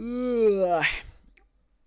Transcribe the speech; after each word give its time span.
Uh, 0.00 0.80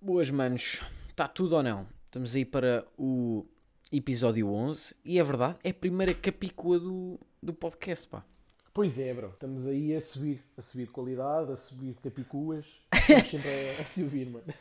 boas, 0.02 0.30
manos. 0.30 0.82
Está 1.10 1.30
tudo 1.30 1.56
ou 1.56 1.64
não? 1.64 1.88
Estamos 2.08 2.36
aí 2.36 2.44
para 2.44 2.86
o 2.98 3.46
episódio 3.90 4.50
11 4.50 4.94
e 5.06 5.18
é 5.18 5.24
verdade, 5.24 5.58
é 5.64 5.70
a 5.70 5.74
primeira 5.74 6.14
capicua 6.14 6.78
do, 6.78 7.18
do 7.42 7.54
podcast, 7.54 8.06
pá. 8.10 8.26
Pois 8.74 9.00
é, 9.00 9.14
bro. 9.14 9.30
Estamos 9.30 9.66
aí 9.66 9.96
a 9.96 10.02
subir, 10.02 10.44
a 10.58 10.62
subir 10.62 10.88
de 10.88 10.92
qualidade, 10.92 11.54
a 11.54 11.56
subir 11.56 11.96
capicuas. 12.04 12.66
Estamos 12.94 13.28
sempre 13.30 13.50
a, 13.50 13.82
a 13.82 13.86
subir, 13.86 14.26
mano. 14.30 14.54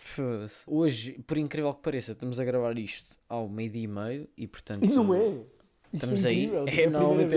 Foda-se. 0.00 0.62
Hoje, 0.66 1.12
por 1.26 1.38
incrível 1.38 1.72
que 1.72 1.80
pareça, 1.80 2.12
estamos 2.12 2.38
a 2.38 2.44
gravar 2.44 2.76
isto 2.76 3.16
ao 3.26 3.48
meio-dia 3.48 3.84
e 3.84 3.86
meio 3.86 4.28
e 4.36 4.46
portanto. 4.46 4.84
E 4.84 4.88
não 4.88 5.14
é? 5.14 5.28
Isto 5.28 5.46
Estamos 5.94 6.24
é 6.26 6.28
aí. 6.28 6.44
incrível, 6.44 6.64
tipo, 6.66 6.80
É, 6.82 6.90
normalmente 6.90 7.34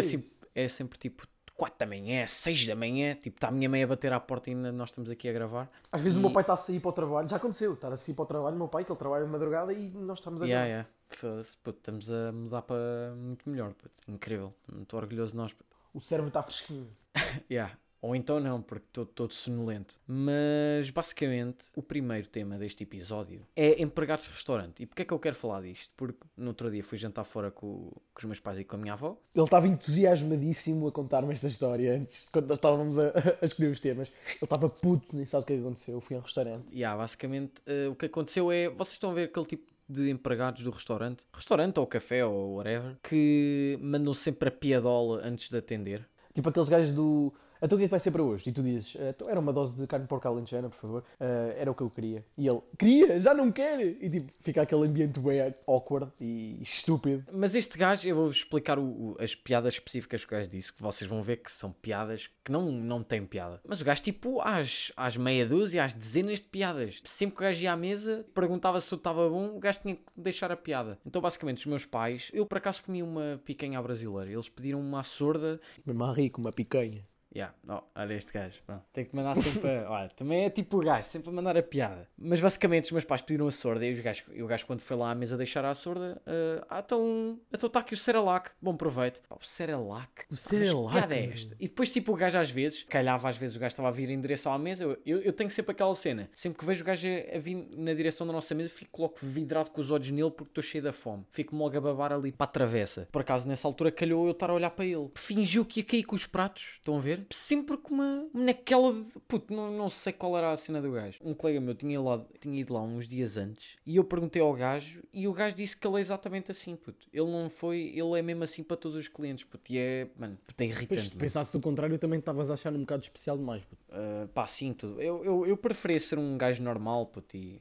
é, 0.55 0.63
é 0.63 0.67
sempre 0.67 0.99
tipo 0.99 1.25
4 1.57 1.79
da 1.79 1.85
manhã, 1.87 2.25
6 2.25 2.67
da 2.67 2.75
manhã, 2.75 3.15
tipo, 3.15 3.35
está 3.37 3.47
a 3.47 3.51
minha 3.51 3.67
mãe 3.67 3.83
a 3.83 3.87
bater 3.87 4.13
à 4.13 4.19
porta 4.19 4.49
e 4.49 4.53
ainda 4.53 4.71
nós 4.71 4.89
estamos 4.89 5.09
aqui 5.09 5.27
a 5.27 5.33
gravar. 5.33 5.67
Às 5.91 5.99
vezes 6.01 6.15
E- 6.15 6.19
o 6.19 6.21
meu 6.21 6.31
pai 6.31 6.41
está 6.43 6.53
a 6.53 6.57
sair 6.57 6.79
para 6.79 6.89
o 6.89 6.93
trabalho. 6.93 7.27
Já 7.27 7.37
aconteceu, 7.37 7.73
estar 7.73 7.91
a 7.91 7.97
sair 7.97 8.13
para 8.13 8.23
o 8.23 8.25
trabalho, 8.27 8.55
o 8.55 8.59
meu 8.59 8.67
pai, 8.67 8.85
que 8.85 8.91
ele 8.91 8.99
trabalha 8.99 9.25
de 9.25 9.31
madrugada 9.31 9.73
e 9.73 9.89
nós 9.89 10.19
estamos 10.19 10.41
a 10.41 10.45
Yeah, 10.45 10.67
gravar. 10.67 10.87
yeah. 11.23 11.49
Puto, 11.63 11.77
estamos 11.79 12.11
a 12.11 12.31
mudar 12.31 12.61
para 12.61 13.13
muito 13.17 13.49
melhor, 13.49 13.73
puto. 13.73 13.91
incrível. 14.07 14.53
Estou 14.81 14.99
orgulhoso 14.99 15.31
de 15.31 15.37
nós. 15.37 15.51
puto. 15.51 15.75
O 15.93 15.99
cérebro 15.99 16.27
está 16.29 16.43
fresquinho. 16.43 16.87
Yeah. 17.49 17.75
Ou 18.01 18.15
então 18.15 18.39
não, 18.39 18.61
porque 18.61 18.85
estou 18.87 19.05
todo 19.05 19.33
sonolento. 19.33 19.95
Mas 20.05 20.89
basicamente 20.89 21.67
o 21.75 21.81
primeiro 21.81 22.27
tema 22.27 22.57
deste 22.57 22.83
episódio 22.83 23.41
é 23.55 23.81
empregados 23.81 24.25
de 24.25 24.31
restaurante. 24.31 24.83
E 24.83 24.85
porquê 24.85 25.01
é 25.01 25.05
que 25.05 25.13
eu 25.13 25.19
quero 25.19 25.35
falar 25.35 25.61
disto? 25.61 25.91
Porque 25.97 26.19
no 26.35 26.49
outro 26.49 26.69
dia 26.69 26.83
fui 26.83 26.97
jantar 26.97 27.23
fora 27.23 27.49
com, 27.51 27.89
com 27.89 28.19
os 28.19 28.25
meus 28.25 28.39
pais 28.39 28.59
e 28.59 28.63
com 28.63 28.75
a 28.75 28.79
minha 28.79 28.93
avó. 28.93 29.17
Ele 29.33 29.43
estava 29.43 29.67
entusiasmadíssimo 29.67 30.87
a 30.87 30.91
contar-me 30.91 31.33
esta 31.33 31.47
história 31.47 31.95
antes, 31.95 32.25
quando 32.31 32.47
nós 32.47 32.57
estávamos 32.57 32.99
a, 32.99 33.11
a 33.41 33.45
escolher 33.45 33.69
os 33.69 33.79
temas. 33.79 34.11
Ele 34.27 34.37
estava 34.41 34.69
puto, 34.69 35.15
nem 35.15 35.25
sabe 35.25 35.43
o 35.43 35.47
que 35.47 35.53
é 35.53 35.57
aconteceu. 35.57 35.95
Eu 35.95 36.01
fui 36.01 36.15
a 36.15 36.19
um 36.19 36.21
restaurante. 36.21 36.67
E 36.71 36.79
yeah, 36.79 36.97
basicamente 36.97 37.53
eh, 37.65 37.87
o 37.87 37.95
que 37.95 38.05
aconteceu 38.05 38.51
é. 38.51 38.69
Vocês 38.69 38.93
estão 38.93 39.11
a 39.11 39.13
ver 39.13 39.23
aquele 39.23 39.45
tipo 39.45 39.77
de 39.89 40.09
empregados 40.09 40.63
do 40.63 40.69
restaurante, 40.69 41.25
restaurante 41.33 41.79
ou 41.79 41.87
café 41.87 42.25
ou 42.25 42.55
whatever, 42.55 42.97
que 43.01 43.79
mandam 43.81 44.13
sempre 44.13 44.49
a 44.49 44.51
piadola 44.51 45.21
antes 45.23 45.49
de 45.49 45.57
atender. 45.57 46.05
Tipo 46.33 46.49
aqueles 46.49 46.69
gajos 46.69 46.93
do. 46.93 47.33
Então 47.61 47.75
o 47.75 47.79
que 47.79 47.85
é 47.85 47.87
que 47.87 47.91
vai 47.91 47.99
ser 47.99 48.11
para 48.11 48.23
hoje? 48.23 48.49
E 48.49 48.51
tu 48.51 48.61
dizes, 48.63 48.95
"Eh, 48.97 49.09
então 49.15 49.29
era 49.29 49.39
uma 49.39 49.51
dose 49.53 49.75
de 49.79 49.87
carne 49.87 50.03
de 50.05 50.09
porco 50.09 50.27
alentejana, 50.27 50.69
por 50.69 50.77
favor. 50.77 51.03
Eh, 51.19 51.55
era 51.59 51.71
o 51.71 51.75
que 51.75 51.81
eu 51.81 51.89
queria. 51.89 52.23
E 52.37 52.47
ele, 52.47 52.61
queria, 52.77 53.19
já 53.19 53.33
não 53.33 53.51
quer! 53.51 53.79
E 53.81 54.09
tipo, 54.09 54.31
fica 54.41 54.61
aquele 54.61 54.85
ambiente 54.85 55.19
bem 55.19 55.53
awkward 55.67 56.11
e 56.19 56.59
estúpido. 56.61 57.25
Mas 57.31 57.55
este 57.55 57.77
gajo, 57.77 58.07
eu 58.07 58.15
vou-vos 58.15 58.37
explicar 58.37 58.77
o- 58.79 58.83
o- 58.83 59.17
as 59.19 59.33
piadas 59.35 59.73
específicas 59.75 60.23
que 60.23 60.33
o 60.33 60.37
gajo 60.37 60.49
disse, 60.49 60.71
que 60.73 60.81
vocês 60.81 61.09
vão 61.09 61.21
ver 61.21 61.37
que 61.37 61.51
são 61.51 61.71
piadas 61.71 62.29
que 62.43 62.51
não, 62.51 62.71
não 62.71 63.03
têm 63.03 63.25
piada. 63.25 63.59
Mas 63.67 63.81
o 63.81 63.85
gajo, 63.85 64.01
tipo, 64.03 64.39
às, 64.41 64.91
às 64.95 65.17
meia 65.17 65.45
dúzia, 65.45 65.83
às 65.83 65.93
dezenas 65.93 66.39
de 66.39 66.45
piadas. 66.47 67.01
Sempre 67.03 67.35
que 67.37 67.41
o 67.41 67.45
gajo 67.45 67.63
ia 67.63 67.71
à 67.73 67.77
mesa, 67.77 68.25
perguntava 68.33 68.79
se 68.79 68.87
tudo 68.89 68.99
estava 68.99 69.29
bom, 69.29 69.55
o 69.57 69.59
gajo 69.59 69.81
tinha 69.81 69.95
que 69.95 70.03
deixar 70.15 70.51
a 70.51 70.57
piada. 70.57 70.97
Então, 71.05 71.21
basicamente, 71.21 71.57
os 71.59 71.65
meus 71.65 71.85
pais, 71.85 72.29
eu 72.33 72.45
por 72.45 72.57
acaso 72.57 72.83
comi 72.83 73.01
uma 73.03 73.41
picanha 73.43 73.79
à 73.79 73.81
brasileira. 73.81 74.31
Eles 74.31 74.47
pediram 74.49 74.79
uma 74.79 75.03
sorda 75.03 75.59
Mesmo 75.85 76.11
rico, 76.11 76.39
uma 76.41 76.51
picanha. 76.51 77.05
Yeah. 77.37 77.53
Oh, 77.69 77.81
olha 77.95 78.13
este 78.15 78.33
gajo. 78.33 78.57
Pronto. 78.65 78.83
Tem 78.91 79.05
que 79.05 79.15
mandar 79.15 79.35
sempre. 79.37 79.69
a- 79.69 79.91
olha, 79.91 80.09
também 80.09 80.45
é 80.45 80.49
tipo 80.49 80.77
o 80.77 80.83
gajo, 80.83 81.07
sempre 81.07 81.29
a 81.29 81.31
mandar 81.31 81.55
a 81.55 81.61
piada. 81.61 82.07
Mas 82.17 82.39
basicamente 82.39 82.85
os 82.85 82.91
meus 82.91 83.03
pais 83.03 83.21
pediram 83.21 83.47
a 83.47 83.51
sorda 83.51 83.85
e, 83.85 83.93
os 83.93 83.99
gajos, 83.99 84.23
e 84.33 84.41
o 84.41 84.47
gajo, 84.47 84.65
quando 84.65 84.79
foi 84.79 84.97
lá 84.97 85.11
à 85.11 85.15
mesa 85.15 85.37
deixar 85.37 85.63
a 85.63 85.73
sorda, 85.75 86.19
ah, 86.25 86.65
ah, 86.67 86.79
então 86.83 87.39
então 87.53 87.67
está 87.67 87.79
aqui 87.81 87.93
o 87.93 87.97
Cerelac. 87.97 88.49
Bom 88.59 88.75
proveito. 88.75 89.21
Pá, 89.29 89.35
o 89.39 89.45
Cerelac. 89.45 90.09
O 90.31 90.35
Cerelac, 90.35 90.87
Que 90.93 90.99
piada 90.99 91.15
é 91.15 91.25
esta? 91.27 91.55
E 91.59 91.67
depois, 91.67 91.91
tipo, 91.91 92.11
o 92.11 92.15
gajo 92.15 92.39
às 92.39 92.49
vezes, 92.49 92.83
calhava 92.83 93.29
às 93.29 93.37
vezes 93.37 93.55
o 93.55 93.59
gajo 93.59 93.71
estava 93.73 93.89
a 93.89 93.91
vir 93.91 94.09
em 94.09 94.19
direção 94.19 94.51
à 94.51 94.57
mesa. 94.57 94.83
Eu, 94.85 94.97
eu, 95.05 95.21
eu 95.21 95.31
tenho 95.33 95.51
sempre 95.51 95.73
aquela 95.73 95.93
cena. 95.93 96.29
Sempre 96.33 96.57
que 96.57 96.65
vejo 96.65 96.81
o 96.81 96.85
gajo 96.87 97.07
a, 97.07 97.35
a 97.35 97.39
vir 97.39 97.55
na 97.77 97.93
direção 97.93 98.25
da 98.25 98.33
nossa 98.33 98.55
mesa, 98.55 98.69
fico 98.71 98.99
logo 99.01 99.13
vidrado 99.21 99.69
com 99.69 99.79
os 99.79 99.91
olhos 99.91 100.09
nele 100.09 100.31
porque 100.31 100.49
estou 100.49 100.63
cheio 100.63 100.83
da 100.83 100.91
fome. 100.91 101.23
Fico-me 101.31 101.61
logo 101.61 101.77
a 101.77 101.81
babar 101.81 102.13
ali 102.13 102.31
para 102.31 102.45
a 102.45 102.47
travessa. 102.49 103.07
Por 103.11 103.21
acaso, 103.21 103.47
nessa 103.47 103.67
altura, 103.67 103.91
calhou 103.91 104.25
eu 104.25 104.31
estar 104.31 104.49
a 104.49 104.53
olhar 104.55 104.71
para 104.71 104.85
ele. 104.85 105.11
Fingiu 105.15 105.63
que 105.63 105.81
ia 105.81 105.85
cair 105.85 106.03
com 106.03 106.15
os 106.15 106.25
pratos. 106.25 106.63
Estão 106.77 106.97
a 106.97 106.99
ver? 106.99 107.26
Sempre 107.29 107.77
com 107.77 107.93
uma. 107.93 108.27
naquela. 108.33 108.93
de- 108.93 109.05
Puto, 109.27 109.53
não, 109.53 109.71
não 109.71 109.89
sei 109.89 110.13
qual 110.13 110.37
era 110.37 110.51
a 110.51 110.57
cena 110.57 110.81
do 110.81 110.91
gajo. 110.91 111.17
Um 111.21 111.33
colega 111.33 111.59
meu 111.59 111.75
tinha, 111.75 111.99
lá, 111.99 112.25
tinha 112.39 112.59
ido 112.59 112.73
lá 112.73 112.81
uns 112.81 113.07
dias 113.07 113.35
antes 113.37 113.75
e 113.85 113.95
eu 113.97 114.03
perguntei 114.03 114.41
ao 114.41 114.53
gajo 114.53 115.01
e 115.13 115.27
o 115.27 115.33
gajo 115.33 115.55
disse 115.55 115.75
que 115.75 115.85
ele 115.87 115.97
é 115.97 115.99
exatamente 115.99 116.51
assim, 116.51 116.75
puto. 116.75 117.05
Ele 117.11 117.29
não 117.29 117.49
foi. 117.49 117.91
Ele 117.95 118.17
é 118.17 118.21
mesmo 118.21 118.43
assim 118.43 118.63
para 118.63 118.77
todos 118.77 118.95
os 118.97 119.07
clientes, 119.07 119.43
puto. 119.43 119.71
E 119.71 119.77
é. 119.77 120.07
Mano, 120.17 120.37
puto, 120.45 120.61
é 120.63 120.65
irritante. 120.67 121.01
se 121.01 121.07
mano. 121.09 121.19
pensasse 121.19 121.57
o 121.57 121.61
contrário, 121.61 121.97
também 121.97 122.19
estavas 122.19 122.49
a 122.49 122.53
achar 122.53 122.73
um 122.73 122.79
bocado 122.79 123.03
especial 123.03 123.37
demais. 123.37 123.63
puto. 123.65 123.81
Uh, 123.89 124.27
pá, 124.29 124.47
sim, 124.47 124.73
tudo. 124.73 125.01
Eu, 125.01 125.23
eu, 125.25 125.45
eu 125.47 125.57
preferia 125.57 125.99
ser 125.99 126.17
um 126.17 126.37
gajo 126.37 126.63
normal, 126.63 127.05
puto, 127.07 127.35
e... 127.35 127.59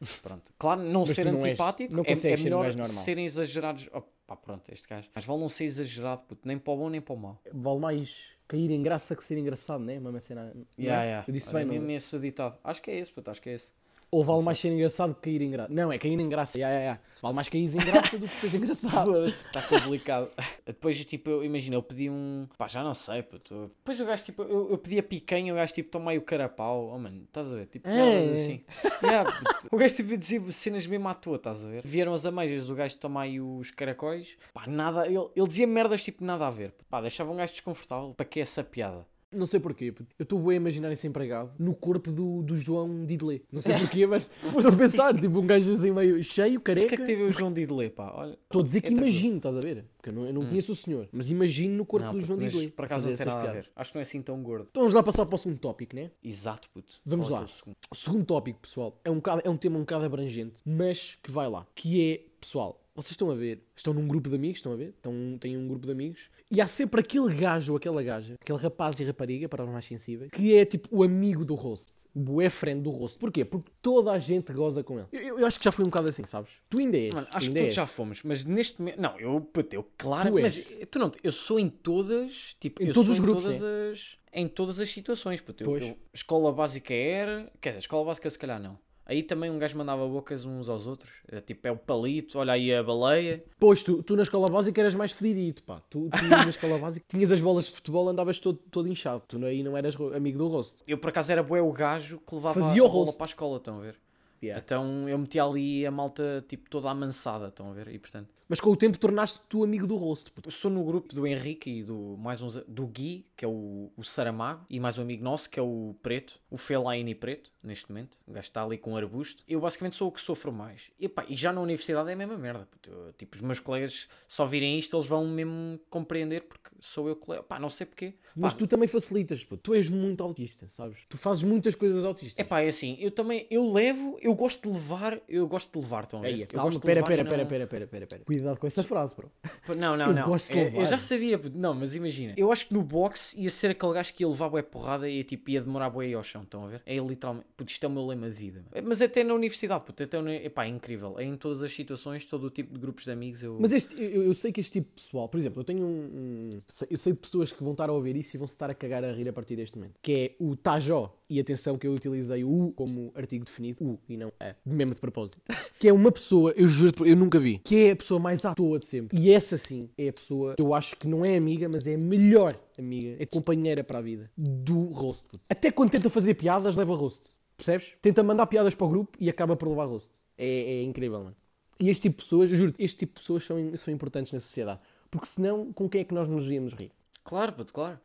Pronto. 0.22 0.52
Claro, 0.58 0.82
não 0.82 1.00
Mas 1.02 1.10
ser 1.10 1.24
não 1.24 1.36
és- 1.38 1.44
antipático. 1.46 1.94
não 1.94 2.04
é, 2.04 2.12
é 2.12 2.36
um 2.36 2.42
melhor 2.42 2.64
gajo 2.66 2.78
normal. 2.78 3.02
serem 3.04 3.24
exagerados. 3.24 3.88
Oh, 3.92 4.02
pá, 4.26 4.36
pronto, 4.36 4.68
este 4.70 4.88
gajo. 4.88 5.08
Mas 5.14 5.24
vale 5.24 5.40
não 5.40 5.48
ser 5.48 5.64
exagerado, 5.64 6.24
puto, 6.24 6.46
nem 6.46 6.58
para 6.58 6.72
o 6.72 6.76
bom 6.76 6.88
nem 6.88 7.00
para 7.00 7.14
o 7.14 7.16
mau. 7.16 7.40
Vale 7.52 7.80
mais 7.80 8.32
cair 8.46 8.70
em 8.70 8.82
graça 8.82 9.16
que 9.16 9.24
ser 9.24 9.38
engraçado, 9.38 9.82
né? 9.82 9.98
Uma 9.98 10.20
cena. 10.20 10.52
não 10.54 10.62
é? 10.62 10.82
Yeah, 10.82 11.04
yeah. 11.04 11.24
Eu 11.28 11.32
disse 11.32 11.48
Olha, 11.54 11.64
bem, 11.64 11.74
mesmo 11.74 11.86
não? 11.86 11.94
esse 11.94 12.18
ditado. 12.18 12.58
Acho 12.62 12.82
que 12.82 12.90
é 12.90 12.98
esse, 12.98 13.12
puto, 13.12 13.30
acho 13.30 13.40
que 13.40 13.50
é 13.50 13.54
esse. 13.54 13.72
Ou 14.14 14.24
vale 14.24 14.42
mais 14.44 14.60
ser 14.60 14.68
engraçado 14.68 15.12
que 15.14 15.22
cair 15.22 15.42
em 15.42 15.50
graça. 15.50 15.72
Não, 15.72 15.90
é 15.92 15.98
cair 15.98 16.20
em 16.20 16.28
graça. 16.28 16.56
Yeah, 16.56 16.72
yeah, 16.72 16.84
yeah. 16.84 17.00
Vale 17.20 17.34
mais 17.34 17.48
cair 17.48 17.64
em 17.64 17.76
graça 17.78 18.16
do 18.16 18.28
que 18.28 18.36
seres 18.36 18.54
engraçado. 18.54 19.26
Está 19.26 19.60
complicado. 19.62 20.28
Depois, 20.64 21.04
tipo, 21.04 21.30
eu 21.30 21.44
imagino, 21.44 21.74
eu 21.76 21.82
pedi 21.82 22.08
um. 22.08 22.46
Pá, 22.56 22.68
já 22.68 22.84
não 22.84 22.94
sei, 22.94 23.22
puto. 23.24 23.72
Depois 23.78 23.98
o 24.00 24.04
gajo, 24.04 24.24
tipo, 24.24 24.42
eu, 24.42 24.70
eu 24.70 24.78
pedi 24.78 25.00
a 25.00 25.02
picanha, 25.02 25.52
o 25.52 25.56
gajo, 25.56 25.74
tipo, 25.74 25.90
toma 25.90 26.12
aí 26.12 26.18
o 26.18 26.22
carapau. 26.22 26.92
Oh, 26.94 26.98
mano, 26.98 27.22
estás 27.24 27.50
a 27.52 27.56
ver? 27.56 27.66
Tipo, 27.66 27.88
É. 27.88 28.34
assim. 28.34 28.64
Yeah, 29.02 29.30
o 29.72 29.76
gajo, 29.76 29.96
tipo, 29.96 30.16
dizia 30.16 30.52
cenas 30.52 30.86
mesmo 30.86 31.08
à 31.08 31.14
toa, 31.14 31.36
estás 31.36 31.64
a 31.64 31.68
ver? 31.68 31.82
Vieram 31.84 32.14
as 32.14 32.24
ameijas, 32.24 32.70
o 32.70 32.74
gajo 32.76 32.96
toma 32.98 33.22
aí 33.22 33.40
os 33.40 33.72
caracóis. 33.72 34.36
Pá, 34.52 34.64
nada. 34.68 35.06
Ele, 35.06 35.18
ele 35.34 35.48
dizia 35.48 35.66
merdas, 35.66 36.04
tipo, 36.04 36.22
nada 36.24 36.46
a 36.46 36.50
ver. 36.50 36.72
Pá, 36.88 37.00
deixava 37.00 37.32
um 37.32 37.36
gajo 37.36 37.52
desconfortável. 37.52 38.14
Para 38.14 38.26
que 38.26 38.38
essa 38.38 38.62
piada? 38.62 39.06
Não 39.34 39.46
sei 39.46 39.60
porquê. 39.60 39.92
Eu 40.18 40.22
estou 40.22 40.38
bem 40.38 40.52
a 40.52 40.56
imaginar 40.56 40.92
esse 40.92 41.06
empregado 41.06 41.52
no 41.58 41.74
corpo 41.74 42.10
do, 42.10 42.42
do 42.42 42.56
João 42.56 43.04
Didelé. 43.04 43.40
Não 43.50 43.60
sei 43.60 43.74
porquê, 43.78 44.06
mas 44.06 44.28
estou 44.44 44.70
a 44.70 44.76
pensar. 44.76 45.14
Tipo, 45.18 45.38
um 45.40 45.46
gajo 45.46 45.72
assim 45.72 45.90
meio 45.90 46.22
cheio, 46.22 46.54
Mas 46.54 46.56
o 46.56 46.60
que 46.60 46.70
é 46.70 46.74
careca. 46.74 46.96
que 46.96 47.02
teve 47.04 47.28
o 47.28 47.32
João 47.32 47.52
Didelé, 47.52 47.90
pá? 47.90 48.12
Olha. 48.14 48.32
Estou 48.44 48.60
a 48.60 48.64
dizer 48.64 48.80
que 48.80 48.88
É 48.88 48.92
imagino, 48.92 49.36
estás 49.38 49.56
a 49.56 49.60
ver? 49.60 49.84
Porque 49.96 50.10
eu 50.10 50.14
não, 50.14 50.26
eu 50.26 50.32
não 50.32 50.46
conheço 50.46 50.72
o 50.72 50.76
senhor. 50.76 51.08
Mas 51.12 51.30
imagino 51.30 51.76
no 51.76 51.86
corpo 51.86 52.06
Não, 52.06 52.14
do 52.14 52.20
João 52.20 52.38
mas 52.38 52.52
Didelé. 52.52 52.70
Por 52.70 52.84
acaso 52.84 53.08
não 53.08 53.16
tem 53.16 53.26
nada 53.26 53.48
a 53.48 53.52
ver. 53.52 53.70
Acho 53.74 53.90
que 53.92 53.96
não 53.96 54.00
é 54.00 54.02
assim 54.02 54.22
tão 54.22 54.42
gordo. 54.42 54.66
Então 54.70 54.82
vamos 54.82 54.94
lá 54.94 55.02
passar 55.02 55.24
para 55.26 55.34
o 55.34 55.38
segundo 55.38 55.58
tópico, 55.58 55.96
né? 55.96 56.10
Exato, 56.22 56.68
puto. 56.70 57.00
Vamos 57.04 57.28
Qual 57.28 57.36
lá. 57.40 57.42
é 57.42 57.44
o 57.44 57.48
segundo? 57.48 57.76
Segundo 57.94 58.24
tópico, 58.24 58.60
pessoal, 58.60 59.00
é 59.04 59.10
um, 59.10 59.16
bocado, 59.16 59.42
é 59.44 59.50
um 59.50 59.56
tema 59.56 59.76
um 59.76 59.80
bocado 59.80 60.04
abrangente, 60.04 60.60
mas 60.64 61.16
que 61.22 61.30
vai 61.30 61.48
lá. 61.48 61.66
Que 61.74 62.12
é, 62.12 62.20
pessoal, 62.40 62.83
vocês 62.94 63.10
estão 63.12 63.30
a 63.30 63.34
ver, 63.34 63.62
estão 63.76 63.92
num 63.92 64.06
grupo 64.06 64.28
de 64.28 64.36
amigos, 64.36 64.58
estão 64.58 64.72
a 64.72 64.76
ver? 64.76 64.90
Estão, 64.90 65.36
têm 65.40 65.56
um 65.56 65.66
grupo 65.66 65.84
de 65.86 65.92
amigos, 65.92 66.30
e 66.50 66.60
há 66.60 66.66
sempre 66.66 67.00
aquele 67.00 67.34
gajo 67.34 67.72
ou 67.72 67.76
aquela 67.76 68.02
gaja, 68.02 68.34
aquele 68.40 68.58
rapaz 68.58 69.00
e 69.00 69.04
rapariga, 69.04 69.48
para 69.48 69.64
os 69.64 69.70
mais 69.70 69.84
sensíveis, 69.84 70.30
que 70.30 70.54
é 70.54 70.64
tipo 70.64 70.88
o 70.90 71.02
amigo 71.02 71.44
do 71.44 71.54
host. 71.54 71.90
O 72.14 72.20
boyfriend 72.20 72.82
do 72.82 72.90
host. 72.90 73.18
Porquê? 73.18 73.44
Porque 73.44 73.72
toda 73.82 74.12
a 74.12 74.18
gente 74.20 74.52
goza 74.52 74.84
com 74.84 74.98
ele. 75.00 75.08
Eu, 75.12 75.40
eu- 75.40 75.46
acho 75.46 75.58
que 75.58 75.64
já 75.64 75.72
foi 75.72 75.84
um 75.84 75.88
bocado 75.88 76.08
assim, 76.08 76.22
sabes? 76.22 76.52
Tu 76.70 76.78
ainda 76.78 76.96
és. 76.96 77.12
Mano, 77.12 77.26
acho 77.28 77.38
que 77.40 77.46
ainda 77.46 77.58
todos 77.58 77.66
és. 77.70 77.74
já 77.74 77.86
fomos, 77.86 78.22
mas 78.22 78.44
neste 78.44 78.80
momento. 78.80 79.00
Não, 79.00 79.18
eu, 79.18 79.40
puto, 79.40 79.74
eu 79.74 79.84
claro, 79.98 80.30
Tu 80.30 80.40
mas 80.40 80.60
tu 80.88 80.98
não, 81.00 81.10
eu 81.24 81.32
sou 81.32 81.58
em 81.58 81.68
todas, 81.68 82.54
tipo, 82.60 82.80
Em 82.80 82.86
eu 82.86 82.94
todos 82.94 83.06
sou 83.08 83.14
os 83.14 83.20
grupos, 83.20 83.44
em 83.44 83.58
todas 83.58 83.62
as 83.92 84.18
em 84.36 84.48
todas 84.48 84.78
as 84.80 84.90
situações, 84.90 85.40
puto. 85.40 85.62
Eu, 85.64 85.66
Pois. 85.70 85.82
eu- 85.82 85.96
escola 86.12 86.52
básica 86.52 86.92
era, 86.94 87.52
quer 87.60 87.70
dizer, 87.70 87.80
escola 87.80 88.04
básica 88.04 88.28
se 88.30 88.38
calhar 88.38 88.60
não. 88.62 88.78
Aí 89.06 89.22
também 89.22 89.50
um 89.50 89.58
gajo 89.58 89.76
mandava 89.76 90.06
bocas 90.08 90.44
uns 90.44 90.68
aos 90.68 90.86
outros. 90.86 91.12
É, 91.30 91.40
tipo, 91.40 91.66
é 91.68 91.70
o 91.70 91.76
palito, 91.76 92.38
olha 92.38 92.54
aí 92.54 92.74
a 92.74 92.82
baleia. 92.82 93.44
Pois, 93.58 93.82
tu, 93.82 94.02
tu 94.02 94.16
na 94.16 94.22
escola 94.22 94.48
básica 94.48 94.80
eras 94.80 94.94
mais 94.94 95.12
fedidito, 95.12 95.62
pá. 95.62 95.80
Tu, 95.90 96.08
tu 96.08 96.24
na 96.24 96.48
escola 96.48 96.78
básica 96.78 97.04
tinhas 97.08 97.30
as 97.30 97.40
bolas 97.40 97.66
de 97.66 97.72
futebol, 97.72 98.08
andavas 98.08 98.40
todo, 98.40 98.58
todo 98.70 98.88
inchado. 98.88 99.22
Tu 99.28 99.44
aí 99.44 99.62
não 99.62 99.76
eras 99.76 99.94
amigo 100.14 100.38
do 100.38 100.48
host. 100.48 100.82
Eu 100.86 100.96
por 100.96 101.10
acaso 101.10 101.30
era 101.32 101.42
bué 101.42 101.60
o 101.60 101.70
gajo 101.72 102.18
que 102.26 102.34
levava 102.34 102.58
Fazia 102.60 102.82
a 102.82 102.84
o 102.86 102.88
bola 102.88 103.04
rosto. 103.06 103.18
para 103.18 103.26
a 103.26 103.28
escola, 103.28 103.56
estão 103.58 103.78
a 103.78 103.82
ver? 103.82 103.96
Yeah. 104.42 104.62
Então 104.64 105.08
eu 105.08 105.18
metia 105.18 105.42
ali 105.44 105.86
a 105.86 105.90
malta 105.90 106.44
tipo 106.48 106.68
toda 106.68 106.90
amansada, 106.90 107.48
estão 107.48 107.70
a 107.70 107.72
ver? 107.74 107.88
E 107.88 107.98
portanto, 107.98 108.28
Mas 108.48 108.60
com 108.60 108.70
o 108.70 108.76
tempo 108.76 108.98
tornaste 108.98 109.40
tu 109.48 109.64
amigo 109.64 109.86
do 109.86 109.96
host. 109.96 110.30
puto. 110.30 110.48
Eu 110.48 110.52
sou 110.52 110.70
no 110.70 110.84
grupo 110.84 111.14
do 111.14 111.26
Henrique 111.26 111.70
e 111.70 111.82
do 111.82 112.16
mais 112.18 112.42
uns, 112.42 112.56
do 112.68 112.86
Gui, 112.86 113.26
que 113.36 113.44
é 113.44 113.48
o, 113.48 113.90
o 113.96 114.04
Saramago, 114.04 114.64
e 114.68 114.78
mais 114.78 114.98
um 114.98 115.02
amigo 115.02 115.24
nosso, 115.24 115.48
que 115.48 115.58
é 115.58 115.62
o 115.62 115.94
Preto, 116.02 116.38
o 116.50 116.56
Fellaini 116.58 117.14
Preto, 117.14 117.50
neste 117.62 117.88
momento. 117.90 118.18
O 118.26 118.32
gajo 118.32 118.44
está 118.44 118.62
ali 118.62 118.76
com 118.76 118.92
um 118.92 118.96
arbusto. 118.96 119.42
Eu 119.48 119.60
basicamente 119.60 119.96
sou 119.96 120.08
o 120.08 120.12
que 120.12 120.20
sofro 120.20 120.52
mais. 120.52 120.82
E, 121.00 121.08
pá, 121.08 121.24
e 121.28 121.34
já 121.34 121.52
na 121.52 121.60
universidade 121.60 122.10
é 122.10 122.12
a 122.12 122.16
mesma 122.16 122.36
merda. 122.36 122.68
puto. 122.70 122.90
Eu, 122.90 123.12
tipo, 123.14 123.34
os 123.34 123.40
meus 123.40 123.58
colegas 123.60 124.08
só 124.28 124.44
virem 124.44 124.78
isto, 124.78 124.94
eles 124.94 125.06
vão 125.06 125.26
mesmo 125.26 125.80
compreender, 125.88 126.42
porque 126.42 126.70
sou 126.80 127.08
eu 127.08 127.16
que 127.16 127.30
leio. 127.30 127.42
Pá, 127.42 127.58
não 127.58 127.70
sei 127.70 127.86
porquê. 127.86 128.14
Mas 128.36 128.52
Pá, 128.52 128.58
tu 128.58 128.66
também 128.66 128.88
facilitas, 128.88 129.42
puto. 129.44 129.62
tu 129.62 129.74
és 129.74 129.88
muito 129.88 130.22
autista, 130.22 130.66
sabes? 130.68 130.98
Tu 131.08 131.16
fazes 131.16 131.42
muitas 131.42 131.74
coisas 131.74 132.04
autistas. 132.04 132.38
É 132.38 132.44
pá, 132.44 132.60
é 132.60 132.68
assim, 132.68 132.96
eu 133.00 133.10
também, 133.10 133.46
eu 133.50 133.72
levo, 133.72 134.18
eu 134.20 134.34
gosto 134.34 134.68
de 134.68 134.74
levar, 134.74 135.20
eu 135.28 135.46
gosto 135.46 135.72
de 135.72 135.78
levar, 135.78 136.02
estão 136.02 136.18
a 136.18 136.22
ver? 136.22 136.28
Aí, 136.28 136.46
calma, 136.46 136.78
pera, 136.80 136.94
levar 136.96 137.06
pera, 137.06 137.22
não- 137.24 137.30
pera, 137.30 137.46
pera, 137.46 137.66
pera, 137.66 137.86
pera, 137.86 138.06
pera. 138.06 138.24
Cuidado 138.36 138.58
com 138.58 138.66
essa 138.66 138.82
frase, 138.82 139.14
bro. 139.16 139.30
Não, 139.76 139.96
não, 139.96 140.08
Eu 140.08 140.14
não. 140.14 140.28
gosto 140.28 140.52
de 140.52 140.58
É, 140.58 140.64
levar. 140.64 140.80
eu 140.80 140.86
já 140.86 140.98
sabia, 140.98 141.40
não, 141.54 141.74
mas 141.74 141.94
imagina. 141.94 142.34
Eu 142.36 142.50
acho 142.52 142.66
que 142.68 142.74
no 142.74 142.82
boxe 142.82 143.38
ia 143.40 143.50
ser 143.50 143.70
aquele 143.70 143.92
gajo 143.94 144.12
que 144.14 144.22
ia 144.22 144.28
levar 144.28 144.48
bué 144.48 144.62
porrada 144.62 145.08
e 145.08 145.22
tipo, 145.24 145.50
ia 145.50 145.60
demorar 145.60 145.90
bué 145.90 146.12
ao 146.12 146.22
chão, 146.22 146.42
estão 146.42 146.64
a 146.64 146.68
ver? 146.68 146.82
É 146.86 146.96
literalmente, 146.96 147.46
puto, 147.56 147.70
isto 147.70 147.84
é 147.84 147.88
o 147.88 147.92
meu 147.92 148.06
lema 148.06 148.28
de 148.28 148.34
vida. 148.36 148.64
Mas 148.84 149.00
até 149.02 149.22
na 149.24 149.34
universidade, 149.34 149.84
puto, 149.84 150.02
até, 150.02 150.20
na- 150.20 150.34
epá, 150.34 150.64
é 150.64 150.68
incrível. 150.68 151.18
É 151.18 151.24
em 151.24 151.36
todas 151.36 151.62
as 151.62 151.72
situações, 151.72 152.24
todo 152.24 152.44
o 152.46 152.50
tipo 152.50 152.74
de 152.74 152.80
grupos 152.80 153.04
de 153.04 153.10
amigos. 153.10 153.42
Eu... 153.42 153.58
Mas 153.60 153.72
este, 153.72 153.94
eu, 154.02 154.22
eu 154.24 154.34
sei 154.34 154.52
que 154.52 154.60
este 154.60 154.72
tipo 154.80 154.88
de 154.94 155.02
pessoal, 155.02 155.28
por 155.28 155.38
exemplo, 155.38 155.60
eu 155.60 155.64
tenho 155.64 155.84
um, 155.84 156.50
um- 156.54 156.58
Eu 156.90 156.98
sei 156.98 157.12
de 157.12 157.18
pessoas 157.18 157.52
que 157.52 157.62
vão 157.62 157.72
estar 157.72 157.88
a 157.88 157.92
ouvir 157.92 158.16
isso 158.16 158.36
e 158.36 158.38
vão 158.38 158.46
se 158.46 158.54
estar 158.54 158.70
a 158.70 158.74
cagar 158.74 159.04
a 159.04 159.12
rir 159.12 159.28
a 159.28 159.32
partir 159.32 159.56
deste 159.56 159.76
momento. 159.76 159.94
Que 160.02 160.12
é 160.12 160.34
o 160.38 160.56
Tajó. 160.56 161.14
E 161.30 161.40
atenção 161.40 161.78
que 161.78 161.86
eu 161.86 161.94
utilizei 161.94 162.44
o 162.44 162.50
U 162.50 162.72
como 162.72 163.10
artigo 163.14 163.44
definido. 163.46 163.82
U 163.82 163.98
e 164.08 164.16
não 164.16 164.30
A. 164.38 164.54
Mesmo 164.64 164.94
de 164.94 165.00
propósito. 165.00 165.38
Que 165.78 165.88
é 165.88 165.92
uma 165.92 166.10
pessoa, 166.12 166.52
eu 166.56 166.66
juro, 166.66 167.06
eu 167.06 167.16
nunca 167.16 167.38
vi. 167.38 167.58
Que 167.58 167.86
é 167.88 167.90
a 167.90 167.96
pessoa 167.96 168.18
mais 168.24 168.42
à 168.44 168.54
toa 168.54 168.78
de 168.78 168.86
sempre. 168.86 169.18
E 169.18 169.30
essa 169.30 169.58
sim 169.58 169.90
é 169.98 170.08
a 170.08 170.12
pessoa 170.12 170.54
que 170.54 170.62
eu 170.62 170.72
acho 170.72 170.96
que 170.96 171.06
não 171.06 171.24
é 171.24 171.36
amiga, 171.36 171.68
mas 171.68 171.86
é 171.86 171.94
a 171.94 171.98
melhor 171.98 172.58
amiga. 172.78 173.16
É 173.22 173.26
companheira 173.26 173.84
para 173.84 173.98
a 173.98 174.02
vida. 174.02 174.30
Do 174.36 174.84
roast. 174.86 175.28
puto. 175.28 175.44
Até 175.48 175.70
quando 175.70 175.90
tenta 175.90 176.08
fazer 176.08 176.34
piadas, 176.34 176.74
leva 176.74 176.94
roast. 176.94 177.28
Percebes? 177.56 177.92
Tenta 178.00 178.22
mandar 178.22 178.46
piadas 178.46 178.74
para 178.74 178.86
o 178.86 178.88
grupo 178.88 179.16
e 179.20 179.28
acaba 179.28 179.54
por 179.54 179.68
levar 179.68 179.84
roast. 179.84 180.10
É, 180.38 180.46
é 180.46 180.82
incrível, 180.82 181.22
mano. 181.22 181.36
E 181.78 181.90
este 181.90 182.02
tipo 182.02 182.16
de 182.16 182.24
pessoas, 182.24 182.48
juro, 182.50 182.74
este 182.78 182.98
tipo 182.98 183.14
de 183.14 183.20
pessoas 183.20 183.44
são, 183.44 183.76
são 183.76 183.92
importantes 183.92 184.32
na 184.32 184.40
sociedade. 184.40 184.80
Porque 185.10 185.26
senão, 185.26 185.72
com 185.72 185.88
quem 185.88 186.00
é 186.00 186.04
que 186.04 186.14
nós 186.14 186.26
nos 186.26 186.50
íamos 186.50 186.72
rir? 186.72 186.90
Claro, 187.22 187.52
puto, 187.52 187.72
claro. 187.72 188.00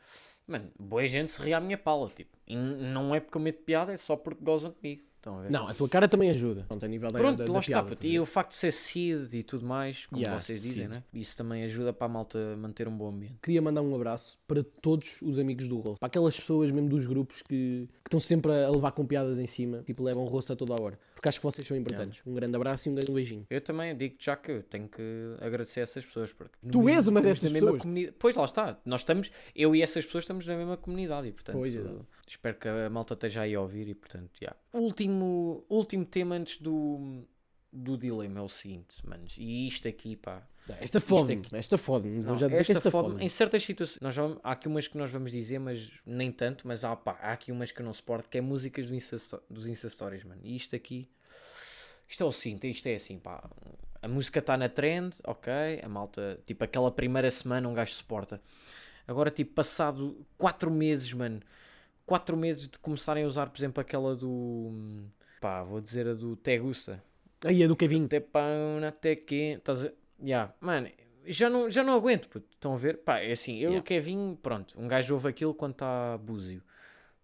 Mano, 0.45 0.69
boa 0.77 1.07
gente 1.07 1.31
se 1.31 1.41
ri 1.41 1.53
à 1.53 1.59
minha 1.59 1.77
pala, 1.77 2.09
tipo. 2.09 2.37
E 2.45 2.55
não 2.55 3.15
é 3.15 3.19
porque 3.19 3.37
eu 3.37 3.41
meto 3.41 3.63
piada, 3.63 3.93
é 3.93 3.97
só 3.97 4.15
porque 4.15 4.43
gozam 4.43 4.71
comigo. 4.71 5.03
Estão 5.19 5.37
a 5.37 5.41
ver? 5.41 5.51
Não, 5.51 5.67
a 5.67 5.73
tua 5.73 5.89
cara 5.89 6.07
também 6.07 6.29
ajuda. 6.29 6.65
Não 6.69 6.79
tem 6.79 6.87
nível 6.89 7.11
da, 7.11 7.19
Pronto, 7.19 7.37
da, 7.39 7.43
da 7.43 7.51
lá 7.51 7.59
está, 7.59 7.83
piada, 7.83 7.99
a 8.01 8.07
E 8.07 8.19
o 8.21 8.25
facto 8.25 8.51
de 8.51 8.55
ser 8.55 8.71
seed 8.71 9.33
e 9.33 9.43
tudo 9.43 9.65
mais, 9.65 10.05
como 10.05 10.21
Yeah, 10.21 10.39
vocês 10.39 10.61
dizem, 10.61 10.75
seed. 10.85 10.89
né? 10.89 11.03
Isso 11.13 11.35
também 11.35 11.63
ajuda 11.63 11.91
para 11.91 12.05
a 12.05 12.09
malta 12.09 12.39
manter 12.57 12.87
um 12.87 12.97
bom 12.97 13.09
ambiente. 13.09 13.35
Queria 13.43 13.61
mandar 13.61 13.81
um 13.81 13.93
abraço 13.93 14.39
para 14.47 14.63
todos 14.81 15.21
os 15.21 15.37
amigos 15.37 15.67
do 15.67 15.75
rosto. 15.77 15.99
Para 15.99 16.07
aquelas 16.07 16.39
pessoas 16.39 16.71
mesmo 16.71 16.87
dos 16.87 17.05
grupos 17.05 17.41
que, 17.41 17.87
que 17.89 18.07
estão 18.07 18.19
sempre 18.19 18.51
a 18.53 18.69
levar 18.69 18.93
com 18.93 19.05
piadas 19.05 19.37
em 19.37 19.45
cima, 19.45 19.83
tipo, 19.83 20.01
levam 20.03 20.23
rosto 20.23 20.53
a 20.53 20.55
toda 20.55 20.73
a 20.73 20.81
hora. 20.81 20.97
Porque 21.13 21.27
acho 21.27 21.39
que 21.41 21.45
vocês 21.45 21.67
são 21.67 21.75
importantes. 21.75 22.21
Um 22.25 22.33
grande 22.33 22.55
abraço 22.55 22.87
e 22.87 22.91
um 22.91 22.95
grande 22.95 23.11
beijinho. 23.11 23.45
Eu 23.49 23.59
também 23.59 23.93
digo 23.93 24.15
já 24.17 24.37
que 24.37 24.51
eu 24.53 24.63
tenho 24.63 24.87
que 24.87 25.35
agradecer 25.41 25.81
a 25.81 25.83
essas 25.83 26.05
pessoas. 26.05 26.31
Porque 26.31 26.53
Tu 26.71 26.87
és 26.87 27.07
uma 27.07 27.21
dessas 27.21 27.51
pessoas. 27.51 27.81
comuni- 27.81 28.09
Pois 28.17 28.35
lá 28.35 28.45
está, 28.45 28.79
nós 28.85 29.01
estamos, 29.01 29.29
eu 29.53 29.75
e 29.75 29.81
essas 29.81 30.05
pessoas 30.05 30.23
estamos 30.23 30.47
na 30.47 30.55
mesma 30.55 30.77
comunidade 30.77 31.27
e 31.27 31.33
portanto 31.33 31.57
Pois, 31.57 31.75
exato. 31.75 32.05
Espero 32.33 32.57
que 32.57 32.67
a 32.67 32.89
malta 32.89 33.13
esteja 33.13 33.41
aí 33.41 33.55
a 33.55 33.61
ouvir 33.61 33.87
e 33.87 33.93
portanto, 33.95 34.31
já. 34.41 34.55
Último, 34.73 35.63
último 35.69 36.05
tema 36.05 36.35
antes 36.35 36.59
do, 36.59 37.23
do 37.71 37.97
dilema 37.97 38.39
é 38.39 38.43
o 38.43 38.47
seguinte, 38.49 39.05
manos, 39.07 39.35
e 39.37 39.67
isto 39.67 39.87
aqui, 39.87 40.15
pá. 40.15 40.41
Esta 40.81 40.99
aqui- 40.99 41.55
esta 41.55 41.77
fode-me. 41.79 42.21
Vou 42.21 42.35
já 42.37 42.47
dizer 42.47 42.65
que 42.65 42.71
esta 42.73 42.91
fode-. 42.91 43.23
Em 43.25 43.29
certas 43.29 43.63
situações, 43.63 43.99
nós 44.01 44.15
vamos- 44.15 44.37
há 44.43 44.51
aqui 44.51 44.67
umas 44.67 44.87
que 44.87 44.97
nós 44.97 45.09
vamos 45.09 45.31
dizer, 45.31 45.57
mas 45.59 45.89
nem 46.05 46.31
tanto, 46.31 46.67
mas 46.67 46.83
há, 46.83 46.95
pá, 46.95 47.17
há 47.21 47.31
aqui 47.33 47.51
umas 47.51 47.71
que 47.71 47.81
eu 47.81 47.85
não 47.85 47.93
suporto, 47.93 48.29
que 48.29 48.37
é 48.37 48.41
músicas 48.41 48.85
do 48.87 48.93
Insta, 48.93 49.17
dos 49.49 49.65
Insta 49.67 49.89
Stories, 49.89 50.23
mano. 50.23 50.41
E 50.43 50.55
isto 50.55 50.75
aqui, 50.75 51.09
isto 52.07 52.21
é 52.21 52.25
o 52.25 52.31
cinto, 52.31 52.65
isto 52.67 52.85
é 52.87 52.93
assim, 52.95 53.17
pá. 53.17 53.49
A 54.01 54.07
música 54.07 54.37
está 54.39 54.55
na 54.55 54.69
trend, 54.69 55.15
ok, 55.25 55.51
a 55.83 55.89
malta, 55.89 56.39
tipo, 56.45 56.63
aquela 56.63 56.91
primeira 56.91 57.29
semana 57.31 57.67
um 57.67 57.73
gajo 57.73 57.91
suporta. 57.93 58.39
Agora, 59.07 59.31
tipo, 59.31 59.53
passado 59.55 60.23
4 60.37 60.69
meses, 60.69 61.11
mano, 61.13 61.41
4 62.09 62.35
meses 62.35 62.67
de 62.67 62.79
começarem 62.79 63.23
a 63.23 63.27
usar, 63.27 63.51
por 63.51 63.59
exemplo, 63.59 63.79
aquela 63.79 64.15
do, 64.15 64.71
pá, 65.39 65.61
vou 65.61 65.79
dizer 65.79 66.07
a 66.07 66.15
do 66.15 66.35
Tegusta. 66.35 67.03
Aí 67.45 67.61
é 67.61 67.67
do 67.67 67.75
Kevin. 67.75 68.05
Até 68.05 68.19
pão, 68.19 68.83
até 68.83 69.15
que. 69.15 69.53
Estás 69.59 69.85
a. 69.85 69.91
Yeah. 70.19 70.51
Mano, 70.59 70.89
já 71.27 71.51
não, 71.51 71.69
já 71.69 71.83
não 71.83 71.93
aguento, 71.93 72.27
puto. 72.27 72.47
Estão 72.51 72.73
a 72.73 72.77
ver? 72.77 72.97
Pá, 72.97 73.19
é 73.19 73.31
assim, 73.31 73.57
eu 73.57 73.69
Yeah. 73.69 73.79
o 73.79 73.83
Kevin, 73.83 74.39
pronto, 74.41 74.73
um 74.75 74.87
gajo 74.87 75.13
ouve 75.13 75.27
aquilo 75.27 75.53
quando 75.53 75.73
está 75.73 76.17
búzio. 76.17 76.63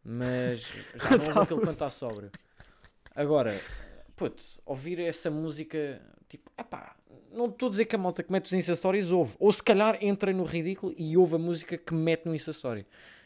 Mas 0.03 0.59
já 1.01 1.09
não 1.09 1.17
ouve 1.17 1.39
aquilo 1.39 1.59
quando 1.61 1.71
está 1.71 1.89
sóbrio. 1.89 2.31
Agora, 3.15 3.59
puto, 4.15 4.43
ouvir 4.67 4.99
essa 4.99 5.31
música, 5.31 5.99
tipo, 6.29 6.51
epá, 6.55 6.95
não 7.31 7.47
estou 7.47 7.67
a 7.67 7.69
dizer 7.71 7.85
que 7.85 7.95
a 7.95 7.97
malta 7.97 8.21
que 8.21 8.31
mete 8.31 8.45
os 8.45 8.53
Insta 8.53 8.75
Stories 8.75 9.09
ouve. 9.09 9.35
Ou 9.39 9.51
se 9.51 9.63
calhar 9.63 9.97
entra 9.99 10.31
no 10.31 10.43
ridículo 10.43 10.93
e 10.95 11.17
ouve 11.17 11.35
a 11.35 11.39
música 11.39 11.75
que 11.75 11.93
mete 11.95 12.27
no 12.27 12.35
Insta 12.35 12.51
Story. 12.51 12.85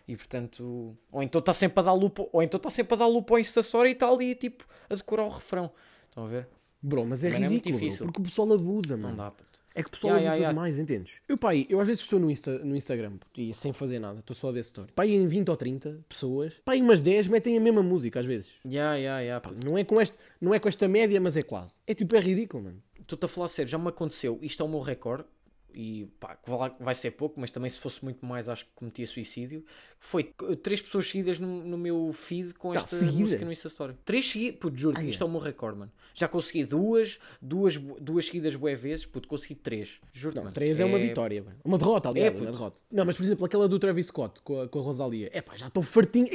E 0.10 0.18
portanto, 0.18 0.98
ou 1.12 1.22
então 1.22 1.38
está 1.40 1.54
sempre 1.54 1.80
a 1.80 1.84
dar 1.84 1.94
lupa, 1.94 2.28
ou 2.34 2.42
então 2.42 2.58
está 2.58 2.70
sempre 2.70 2.96
a 2.96 2.98
dar 2.98 3.08
lupa 3.08 3.36
ao 3.36 3.40
Insta 3.40 3.60
Story 3.60 3.90
e 3.90 3.92
está 3.94 4.10
ali, 4.10 4.34
tipo, 4.34 4.66
a 4.90 4.96
decorar 4.96 5.26
o 5.26 5.30
refrão. 5.30 5.72
Estão 6.10 6.26
a 6.26 6.28
ver? 6.28 6.48
Bro, 6.82 7.06
mas 7.06 7.24
é 7.24 7.30
Mano, 7.30 7.46
é 7.46 7.50
muito 7.50 7.66
ridículo, 7.66 7.78
bro, 7.78 7.86
difícil. 7.88 8.06
porque 8.08 8.22
o 8.22 8.24
pessoal 8.24 8.54
abusa, 8.54 8.96
Não 8.98 9.04
mano. 9.04 9.18
dá, 9.18 9.32
puto. 9.32 9.50
É 9.76 9.84
que 9.84 9.88
o 9.90 9.92
pessoal 9.92 10.18
Ya, 10.18 10.30
abusa 10.30 10.42
ya. 10.44 10.50
demais, 10.50 10.80
entendes? 10.80 11.14
Eu, 11.28 11.38
pai, 11.38 11.68
eu 11.70 11.80
às 11.80 11.86
vezes 11.86 12.02
estou 12.02 12.20
no, 12.20 12.32
Insta, 12.32 12.58
no 12.60 12.76
Instagram 12.76 13.18
e 13.38 13.54
sem 13.54 13.72
fazer 13.72 14.00
nada, 14.00 14.20
estou 14.20 14.36
só 14.36 14.50
a 14.50 14.52
ver 14.52 14.62
story. 14.62 14.92
Pai, 14.96 15.12
em 15.12 15.28
20 15.28 15.48
ou 15.50 15.56
30 15.56 16.00
pessoas, 16.10 16.54
pai, 16.66 16.82
umas 16.82 17.02
10 17.04 17.28
metem 17.28 17.56
a 17.56 17.62
mesma 17.62 17.84
música 17.84 18.20
às 18.20 18.26
vezes. 18.26 18.54
Ya, 18.66 18.96
Pá, 19.42 19.50
puto. 19.50 19.64
não, 19.70 19.78
é 19.78 19.84
com 19.84 20.02
este, 20.02 20.18
não 20.42 20.54
é 20.56 20.60
com 20.60 20.68
esta 20.68 20.88
média, 20.88 21.22
mas 21.22 21.38
é 21.38 21.44
quase. 21.44 21.72
É 21.86 21.94
tipo, 21.94 22.16
é 22.16 22.20
ridículo, 22.20 22.64
mano. 22.64 22.82
Estou-te 23.00 23.26
a 23.26 23.28
falar 23.28 23.48
sério, 23.48 23.70
já 23.70 23.78
me 23.78 23.90
aconteceu, 23.90 24.40
isto 24.42 24.64
é 24.64 24.66
o 24.66 24.70
meu 24.70 24.80
recorde, 24.80 25.26
e 25.74 26.08
pá, 26.20 26.38
vai, 26.80 26.96
ser 26.96 27.12
pouco, 27.12 27.40
mas 27.40 27.52
também 27.52 27.70
se 27.70 27.80
fosse 27.80 28.04
muito 28.04 28.26
mais 28.26 28.50
acho 28.50 28.66
que 28.66 28.72
cometia 28.76 29.06
suicídio. 29.08 29.64
Foi 30.00 30.24
três 30.64 30.80
pessoas 30.82 31.08
seguidas 31.10 31.40
no, 31.40 31.64
no 31.64 31.78
meu 31.78 32.12
feed 32.14 32.54
com 32.54 32.70
Não, 32.70 32.76
esta 32.76 32.96
seguidas? 32.96 33.16
música 33.20 33.46
no 33.46 33.52
Insta 33.52 33.68
Story. 33.68 33.96
Três 34.06 34.30
seguidas, 34.30 34.60
puto, 34.60 34.78
juro, 34.78 34.98
Ah, 34.98 35.04
isto 35.04 35.22
é? 35.22 35.24
é 35.26 35.28
o 35.28 35.32
meu 35.32 35.40
recorde, 35.42 35.78
mano. 35.80 35.92
Já 36.14 36.28
consegui 36.28 36.66
duas, 36.66 37.20
duas, 37.42 37.76
duas 37.78 38.26
seguidas 38.26 38.56
bué 38.56 38.76
vezes, 38.76 39.06
puto, 39.06 39.28
consegui 39.28 39.56
três. 39.56 40.00
Juro, 40.12 40.36
Não, 40.36 40.44
mano. 40.44 40.54
3 40.54 40.80
é, 40.80 40.86
uma 40.86 40.98
vitória, 40.98 41.42
mano. 41.44 41.58
Uma 41.64 41.78
derrota, 41.78 42.10
aliás, 42.10 42.28
É, 42.28 42.32
uma 42.36 42.40
puto. 42.46 42.52
derrota. 42.58 42.82
Não, 42.92 43.06
mas 43.06 43.16
por 43.18 43.24
exemplo, 43.24 43.46
aquela 43.46 43.68
do 43.68 43.78
Travis 43.80 44.08
Scott 44.08 44.42
com 44.42 44.62
a, 44.62 44.68
com 44.68 44.80
a 44.80 44.82
Rosalia. 44.82 45.30
É 45.34 45.42
pá, 45.42 45.56
já 45.56 45.68
estou 45.68 45.84
fartinho. 45.84 46.28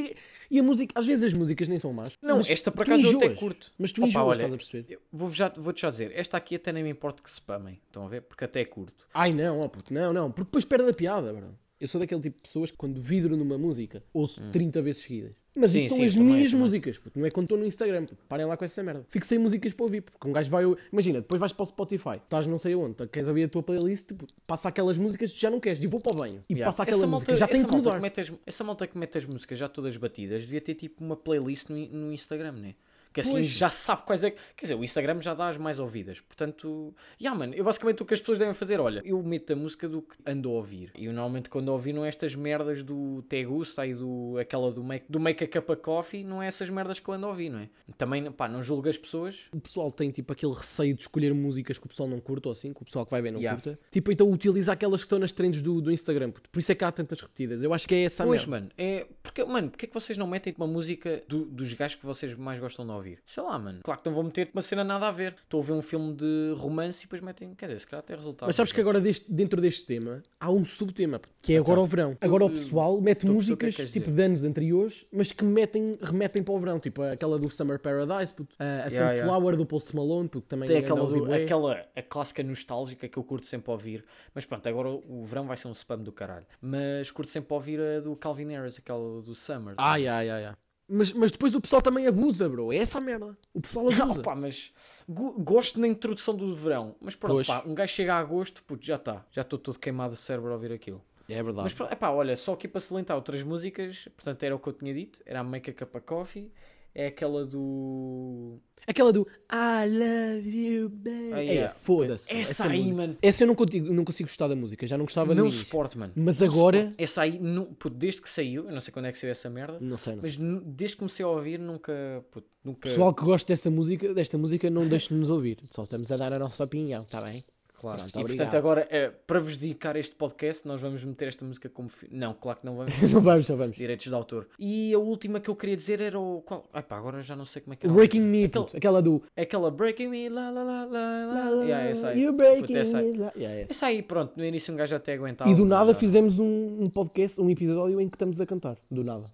E, 0.55 0.61
a 0.61 0.63
música, 0.63 0.93
às 0.97 1.05
vezes 1.05 1.25
as 1.25 1.35
músicas 1.35 1.67
nem 1.69 1.79
são 1.81 1.93
más. 1.93 2.13
Não, 2.23 2.39
esta 2.39 2.71
por 2.71 2.83
acaso 2.83 3.05
eu 3.05 3.17
até 3.17 3.27
enjoas. 3.27 3.39
curto. 3.41 3.73
Mas 3.77 3.91
tu 3.91 4.01
Opa, 4.03 4.09
enjoas, 4.09 4.27
olha, 4.27 4.37
estás 4.37 4.53
a 4.53 4.57
perceber? 4.57 4.95
eu 4.95 5.01
Vou 5.13 5.31
já, 5.33 5.49
vou-te 5.49 5.81
já 5.81 5.91
dizer, 5.91 6.13
esta 6.15 6.37
aqui 6.37 6.55
até 6.55 6.73
nem 6.73 6.85
me 6.85 6.91
importa 6.91 7.23
que 7.23 7.29
se 7.29 7.37
spamem, 7.37 7.81
estão 7.87 8.05
a 8.07 8.09
ver? 8.09 8.23
Porque 8.23 8.45
até 8.45 8.65
curto. 8.65 9.07
Ai 9.13 9.33
não, 9.33 9.61
ó 9.61 9.69
puto, 9.69 9.93
não, 9.93 10.13
não. 10.13 10.31
Porque 10.31 10.45
depois 10.49 10.65
perde 10.65 10.89
a 10.89 10.95
piada, 10.95 11.33
bro. 11.33 11.59
Eu 11.81 11.89
sou 11.89 12.01
daquele 12.01 12.21
tipo 12.21 12.37
de 12.37 12.43
pessoas 12.45 12.71
que 12.71 12.77
quando 12.77 13.01
vidro 13.01 13.37
numa 13.37 13.59
música 13.59 14.03
ouço 14.13 14.41
30 14.53 14.81
vezes 14.81 15.03
seguidas. 15.03 15.33
Mas. 15.55 15.71
Sim, 15.71 15.79
isso 15.81 15.89
são 15.91 15.97
sim, 15.99 16.05
as 16.07 16.15
também, 16.15 16.29
minhas 16.35 16.51
também. 16.51 16.65
músicas, 16.65 16.99
puto. 16.99 17.19
Não 17.19 17.27
é 17.27 17.31
quando 17.31 17.45
estou 17.45 17.59
no 17.59 17.65
Instagram. 17.65 18.07
Puto. 18.07 18.25
Parem 18.29 18.45
lá 18.47 18.57
com 18.57 18.65
essa 18.65 18.83
merda. 18.83 19.07
Fico 19.09 19.25
sem 19.25 19.39
músicas 19.39 19.73
para 19.73 19.85
ouvir, 19.85 20.01
porque 20.01 20.27
um 20.29 20.33
gajo 20.33 20.51
vai. 20.51 20.65
Imagina, 20.93 21.21
depois 21.21 21.39
vais 21.39 21.53
para 21.53 21.63
o 21.63 21.67
Spotify, 21.67 22.17
estás 22.17 22.47
não 22.47 22.59
sei 22.59 22.75
aonde, 22.75 22.95
tá- 22.95 23.07
queres 23.07 23.29
ouvir 23.29 23.45
a 23.45 23.49
tua 23.49 23.63
playlist, 23.63 24.09
tipo, 24.09 24.27
passa 24.47 24.69
aquelas 24.69 24.99
músicas 24.99 25.33
que 25.33 25.41
já 25.41 25.51
não 25.51 25.61
queres, 25.61 25.83
e 25.83 25.87
vou 25.87 26.01
para 26.01 26.13
o 26.13 26.17
banho. 26.17 26.45
E 26.49 26.55
Yeah. 26.55 26.67
passa 26.73 26.83
aquela 26.83 26.99
Essa 26.99 27.07
música, 27.07 27.33
malta- 27.33 27.39
já 27.41 27.47
tem 27.47 27.65
que 27.65 27.73
mudar. 27.73 28.01
mete 28.01 28.21
as- 28.21 28.33
essa 28.45 28.65
malta 28.65 28.87
que 28.87 28.99
mete 28.99 29.17
as 29.19 29.25
músicas 29.25 29.59
já 29.59 29.69
todas 29.69 29.97
batidas 29.97 30.43
devia 30.43 30.61
ter 30.61 30.75
tipo 30.75 31.05
uma 31.05 31.17
playlist 31.17 31.69
no, 31.71 31.77
no 31.77 32.13
Instagram, 32.13 32.53
né? 32.53 32.75
Que 33.15 33.21
assim 33.21 33.31
Pois. 33.31 33.47
já 33.47 33.69
sabe 33.71 34.03
quais 34.03 34.23
é 34.25 34.31
que. 34.33 34.39
Quer 34.57 34.65
dizer, 34.67 34.75
o 34.75 34.83
Instagram 34.85 35.23
já 35.23 35.33
dá 35.35 35.49
as 35.49 35.57
mais 35.57 35.79
ouvidas. 35.79 36.19
Portanto, 36.21 36.93
yeah, 37.21 37.39
mano, 37.39 37.55
eu 37.55 37.65
basicamente 37.65 38.03
o 38.03 38.05
que 38.05 38.13
as 38.13 38.19
pessoas 38.21 38.41
devem 38.41 38.53
fazer, 38.55 38.81
olha, 38.81 39.01
eu 39.05 39.23
meto 39.23 39.53
a 39.53 39.57
música 39.57 39.89
do 39.89 40.03
que 40.03 40.17
ando 40.27 40.49
a 40.51 40.53
ouvir. 40.53 40.91
E 40.97 41.05
eu 41.07 41.13
normalmente 41.13 41.49
quando 41.49 41.69
ouvi 41.69 41.93
não 41.93 42.05
é 42.05 42.09
estas 42.09 42.35
merdas 42.35 42.83
do 42.83 43.23
Te 43.29 43.45
Gusta 43.45 43.87
e 43.87 43.95
do, 43.95 44.37
aquela 44.41 44.73
do 44.73 44.83
Make, 44.83 45.07
do 45.09 45.21
make 45.21 45.45
a 45.45 45.49
Cup 45.49 45.71
of 45.71 45.81
Coffee, 45.81 46.25
não 46.25 46.43
é 46.43 46.49
essas 46.49 46.69
merdas 46.69 46.99
que 46.99 47.09
eu 47.09 47.15
ando 47.15 47.27
a 47.27 47.29
ouvir, 47.31 47.51
não 47.51 47.61
é? 47.61 47.69
Também, 47.97 48.31
pá, 48.33 48.49
não 48.49 48.61
julgo 48.61 48.89
as 48.89 48.99
pessoas. 48.99 49.43
O 49.53 49.61
pessoal 49.61 49.93
tem 49.93 50.11
tipo 50.11 50.33
aquele 50.33 50.53
receio 50.53 50.93
de 50.95 51.03
escolher 51.03 51.33
músicas 51.33 51.79
que 51.79 51.87
o 51.87 51.89
pessoal 51.89 52.09
não 52.09 52.19
curta 52.19 52.49
ou 52.49 52.53
assim, 52.53 52.73
que 52.73 52.83
o 52.83 52.85
pessoal 52.85 53.05
que 53.05 53.13
vai 53.13 53.23
ver 53.23 53.31
não 53.31 53.39
Yeah. 53.39 53.61
curta. 53.63 53.79
Tipo, 53.93 54.11
então 54.11 54.29
utiliza 54.29 54.73
aquelas 54.73 55.03
que 55.03 55.07
estão 55.07 55.21
nas 55.21 55.31
trends 55.33 55.63
do, 55.63 55.81
do 55.81 55.93
Instagram. 55.93 56.33
Por 56.33 56.59
isso 56.59 56.73
é 56.73 56.75
que 56.75 56.85
há 56.85 56.91
tantas 56.91 57.21
repetidas. 57.21 57.63
Eu 57.63 57.73
acho 57.73 57.87
que 57.87 57.95
é 57.95 58.03
essa 58.05 58.25
a 58.25 58.27
Pois, 58.27 58.45
mano, 58.47 58.69
é. 58.77 59.07
Porque, 59.23 59.45
mano, 59.45 59.71
porque 59.71 59.87
é 59.87 59.89
que 59.89 59.95
vocês 59.95 60.19
não 60.19 60.27
metem 60.27 60.53
uma 60.57 60.67
música 60.67 61.23
do- 61.29 61.45
dos 61.45 61.73
gajos 61.75 61.97
que 61.97 62.05
vocês 62.07 62.35
mais 62.37 62.59
gostam 62.59 62.85
de 62.85 62.91
ouvir? 62.93 63.04
Sei 63.27 63.43
lá, 63.43 63.59
mano. 63.59 63.81
Claro 63.83 64.01
que 64.01 64.09
não 64.09 64.15
vão 64.15 64.25
meter 64.25 64.51
uma 64.53 64.63
cena 64.63 64.83
nada 64.85 65.09
a 65.09 65.11
ver. 65.11 65.35
Estou 65.43 65.61
a 65.61 65.65
ver 65.65 65.73
um 65.73 65.83
filme 65.83 66.15
de 66.15 66.53
romance 66.57 67.01
e 67.03 67.07
depois 67.07 67.23
metem. 67.23 67.55
Quer 67.55 67.67
dizer, 67.67 67.81
se 67.81 67.87
calhar 67.87 68.03
até 68.03 68.15
resultado. 68.15 68.49
Mas 68.49 68.57
sabes 68.57 68.73
que 68.73 68.81
agora 68.81 69.01
deste- 69.01 69.31
dentro 69.33 69.61
deste 69.61 69.87
tema 69.87 70.23
há 70.41 70.51
um 70.51 70.65
subtema, 70.65 71.21
que 71.43 71.55
é 71.55 71.59
agora 71.59 71.81
o 71.81 71.87
verão. 71.87 72.17
Agora 72.21 72.45
o 72.45 72.51
pessoal 72.51 73.01
mete 73.01 73.27
é 73.27 73.31
músicas 73.31 73.77
que 73.77 73.87
tipo 73.87 74.07
dizer. 74.07 74.13
de 74.17 74.23
anos 74.23 74.45
anteriores, 74.45 75.07
mas 75.13 75.33
que 75.33 75.45
metem, 75.45 75.99
remetem 76.03 76.43
para 76.43 76.55
o 76.55 76.59
verão. 76.59 76.79
Tipo 76.79 77.03
aquela 77.03 77.39
do 77.39 77.49
Summer 77.51 77.79
Paradise, 77.79 78.33
puto. 78.33 78.55
a, 78.59 78.65
a 78.65 78.89
Yeah, 78.89 79.17
Sunflower 79.23 79.57
do 79.57 79.67
Post 79.67 79.95
Malone, 79.97 80.29
porque 80.29 80.47
também 80.49 80.69
Tem 80.69 80.79
aquela, 80.79 81.01
ouvir 81.03 81.21
do- 81.21 81.33
aquela 81.35 81.85
a 81.97 82.03
clássica 82.03 82.43
nostálgica 82.43 83.09
que 83.09 83.19
eu 83.19 83.25
curto 83.25 83.47
sempre 83.47 83.71
ouvir. 83.71 84.05
Mas 84.35 84.45
pronto, 84.45 84.69
agora 84.69 84.89
o 84.91 85.25
o 85.25 85.27
verão 85.27 85.45
vai 85.47 85.57
ser 85.57 85.69
um 85.69 85.73
spam 85.73 85.99
do 85.99 86.13
caralho. 86.13 86.45
Mas 86.61 87.11
curto 87.11 87.31
sempre 87.31 87.53
ouvir 87.55 87.81
a 87.81 88.01
do 88.01 88.15
Calvin 88.17 88.49
Harris, 88.49 88.79
aquela 88.79 89.23
do 89.23 89.35
Summer. 89.35 89.75
Ai, 89.79 90.07
ai, 90.07 90.29
ai, 90.29 90.45
ai. 90.47 90.55
Mas, 90.89 91.13
mas 91.13 91.33
depois 91.33 91.55
o 91.55 91.61
pessoal 91.61 91.81
também 91.81 92.07
abusa, 92.07 92.49
bro. 92.49 92.73
É 92.73 92.77
essa 92.77 92.99
a 92.99 93.01
merda. 93.01 93.37
O 93.55 93.61
pessoal 93.61 93.89
abusa. 93.91 94.23
pá, 94.23 94.35
mas 94.35 94.73
go- 95.09 95.33
gosto 95.39 95.81
na 95.81 95.89
introdução 95.89 96.35
do 96.37 96.55
verão. 96.55 96.95
Mas 97.01 97.15
pronto, 97.15 97.35
Pois. 97.37 97.47
pá, 97.47 97.63
um 97.67 97.75
gajo 97.75 97.93
chega 97.93 98.15
a 98.15 98.19
agosto, 98.19 98.63
puto, 98.65 98.85
já 98.85 98.97
está. 98.97 99.25
Já 99.31 99.41
estou 99.43 99.59
todo 99.59 99.79
queimado 99.79 100.15
do 100.15 100.19
cérebro 100.21 100.51
a 100.51 100.55
ouvir 100.55 100.73
aquilo. 100.73 101.03
É 101.29 101.43
verdade. 101.43 101.75
Mas 101.81 101.97
pá, 101.99 102.11
olha, 102.11 102.37
só 102.37 102.53
aqui 102.53 102.69
para 102.69 102.83
salientar 102.83 103.17
outras 103.17 103.43
músicas, 103.43 104.09
portanto 104.15 104.43
era 104.43 104.55
o 104.55 104.59
que 104.59 104.69
eu 104.69 104.73
tinha 104.75 104.93
dito, 104.93 105.23
era 105.25 105.41
a 105.41 105.45
Make 105.45 105.71
a 105.71 105.73
Cup 105.73 105.95
of 105.95 106.05
Coffee, 106.05 106.53
é 106.95 107.07
aquela 107.09 107.45
do. 107.45 108.59
Aquela 108.87 109.11
do 109.15 109.27
I 109.51 109.89
love 109.89 110.47
you, 110.51 110.89
baby. 110.91 111.31
Ah, 111.33 111.41
É, 111.43 111.45
yeah. 111.55 111.75
foda-se. 111.75 112.31
Essa 112.31 112.67
aí, 112.69 112.81
música. 112.81 112.97
mano. 112.97 113.17
Essa 113.23 113.43
eu 113.45 113.49
não 113.49 113.55
consigo, 113.55 113.93
não 113.95 114.05
consigo 114.05 114.29
gostar 114.29 114.47
da 114.47 114.55
música. 114.55 114.87
Já 114.87 114.99
não 114.99 115.07
gostava 115.07 115.35
Não 115.35 115.51
suporto, 115.51 115.99
mano. 115.99 116.13
Mas 116.15 116.41
Não 116.41 116.49
agora-. 116.49 116.93
Essa 116.99 117.23
aí, 117.23 117.39
nu- 117.39 117.65
puto, 117.79 117.97
desde 117.97 118.21
que 118.21 118.29
saiu, 118.29 118.67
eu 118.69 118.73
não 118.75 118.83
sei 118.83 118.93
quando 118.93 119.07
é 119.07 119.13
que 119.13 119.17
saiu 119.17 119.31
essa 119.31 119.49
merda, 119.49 119.79
Não 119.81 119.97
sei, 119.97 120.17
não 120.17 120.23
sei. 120.23 120.31
mas 120.33 120.37
nu- 120.39 120.61
desde 120.61 120.97
que 120.97 120.99
comecei 120.99 121.25
a 121.25 121.29
ouvir, 121.29 121.59
nunca. 121.59 122.23
puto, 122.31 122.47
nunca 122.63 122.81
Pessoal 122.89 123.15
que 123.15 123.25
gosta 123.25 123.51
desta 123.55 123.71
música, 123.71 124.13
desta 124.13 124.37
música 124.37 124.69
não 124.69 124.87
deixe 124.87 125.09
de 125.09 125.15
nos 125.15 125.31
ouvir. 125.31 125.59
Só 125.71 125.85
estamos 125.85 126.13
a 126.13 126.17
dar 126.19 126.35
a 126.35 126.39
nossa 126.39 126.63
opinião, 126.63 127.05
está 127.05 127.23
bem? 127.23 127.43
Claro. 127.81 127.99
Pronto, 127.99 128.17
e 128.17 128.21
obrigado. 128.21 128.37
portanto, 128.47 128.59
agora, 128.59 128.87
é, 128.91 129.11
para 129.11 129.41
vos 129.41 129.57
dedicar 129.59 129.95
este 129.97 130.15
podcast, 130.17 130.67
nós 130.67 130.81
vamos 130.81 131.05
meter 131.05 131.29
esta 131.29 131.45
música 131.45 131.69
como. 131.69 131.89
fi- 131.89 132.09
Não, 132.11 132.33
claro 132.33 132.61
que 132.61 132.65
não 132.67 132.77
vamos. 132.77 132.95
Não 133.13 133.21
vamos, 133.21 133.49
não 133.49 133.57
vamos. 133.57 133.77
Direitos 133.77 134.07
de 134.07 134.15
autor. 134.15 134.49
E 134.59 134.95
a 134.95 134.99
última 134.99 135.39
que 135.41 135.51
eu 135.51 135.57
queria 135.57 135.77
dizer 135.77 136.01
era 136.01 136.19
o. 136.19 136.41
Qual? 136.43 136.65
Ai 136.73 136.83
pá, 136.83 136.97
agora 136.97 137.21
já 137.21 137.37
não 137.37 137.45
sei 137.45 137.61
como 137.61 137.75
é 137.75 137.77
que 137.77 137.85
era. 137.87 137.95
Breaking 137.95 138.21
Me, 138.23 138.49
puto, 138.49 138.75
aquela 138.77 139.03
do 139.03 139.23
Aquela 139.37 139.71
Breaking 139.71 140.09
Me, 140.09 140.29
la 140.31 140.51
la 140.51 140.63
la 140.63 140.85
la 140.87 141.25
la. 141.51 141.65
Yeah, 141.65 141.91
essa 141.91 142.09
aí. 142.09 142.23
You're 142.23 142.37
breaking 142.37 142.77
essa 142.77 142.99
aí. 142.99 143.13
me. 143.13 143.19
la- 143.19 143.33
Yeah, 143.37 143.61
essa. 143.61 143.73
Essa 143.73 143.87
aí, 143.87 144.03
pronto, 144.03 144.33
no 144.37 144.45
início 144.45 144.73
um 144.73 144.77
gajo 144.77 144.95
até 144.97 145.13
aguentava. 145.13 145.51
E 145.51 145.55
do 145.55 145.65
nada 145.67 145.87
mas- 145.87 145.99
fizemos 145.99 146.39
um, 146.39 146.85
um 146.85 146.89
podcast, 146.89 147.39
um 147.41 147.51
episódio 147.51 148.01
em 148.01 148.09
que 148.09 148.15
estamos 148.17 148.41
a 148.41 148.47
cantar. 148.47 148.77
Do 148.91 149.05
nada. 149.05 149.25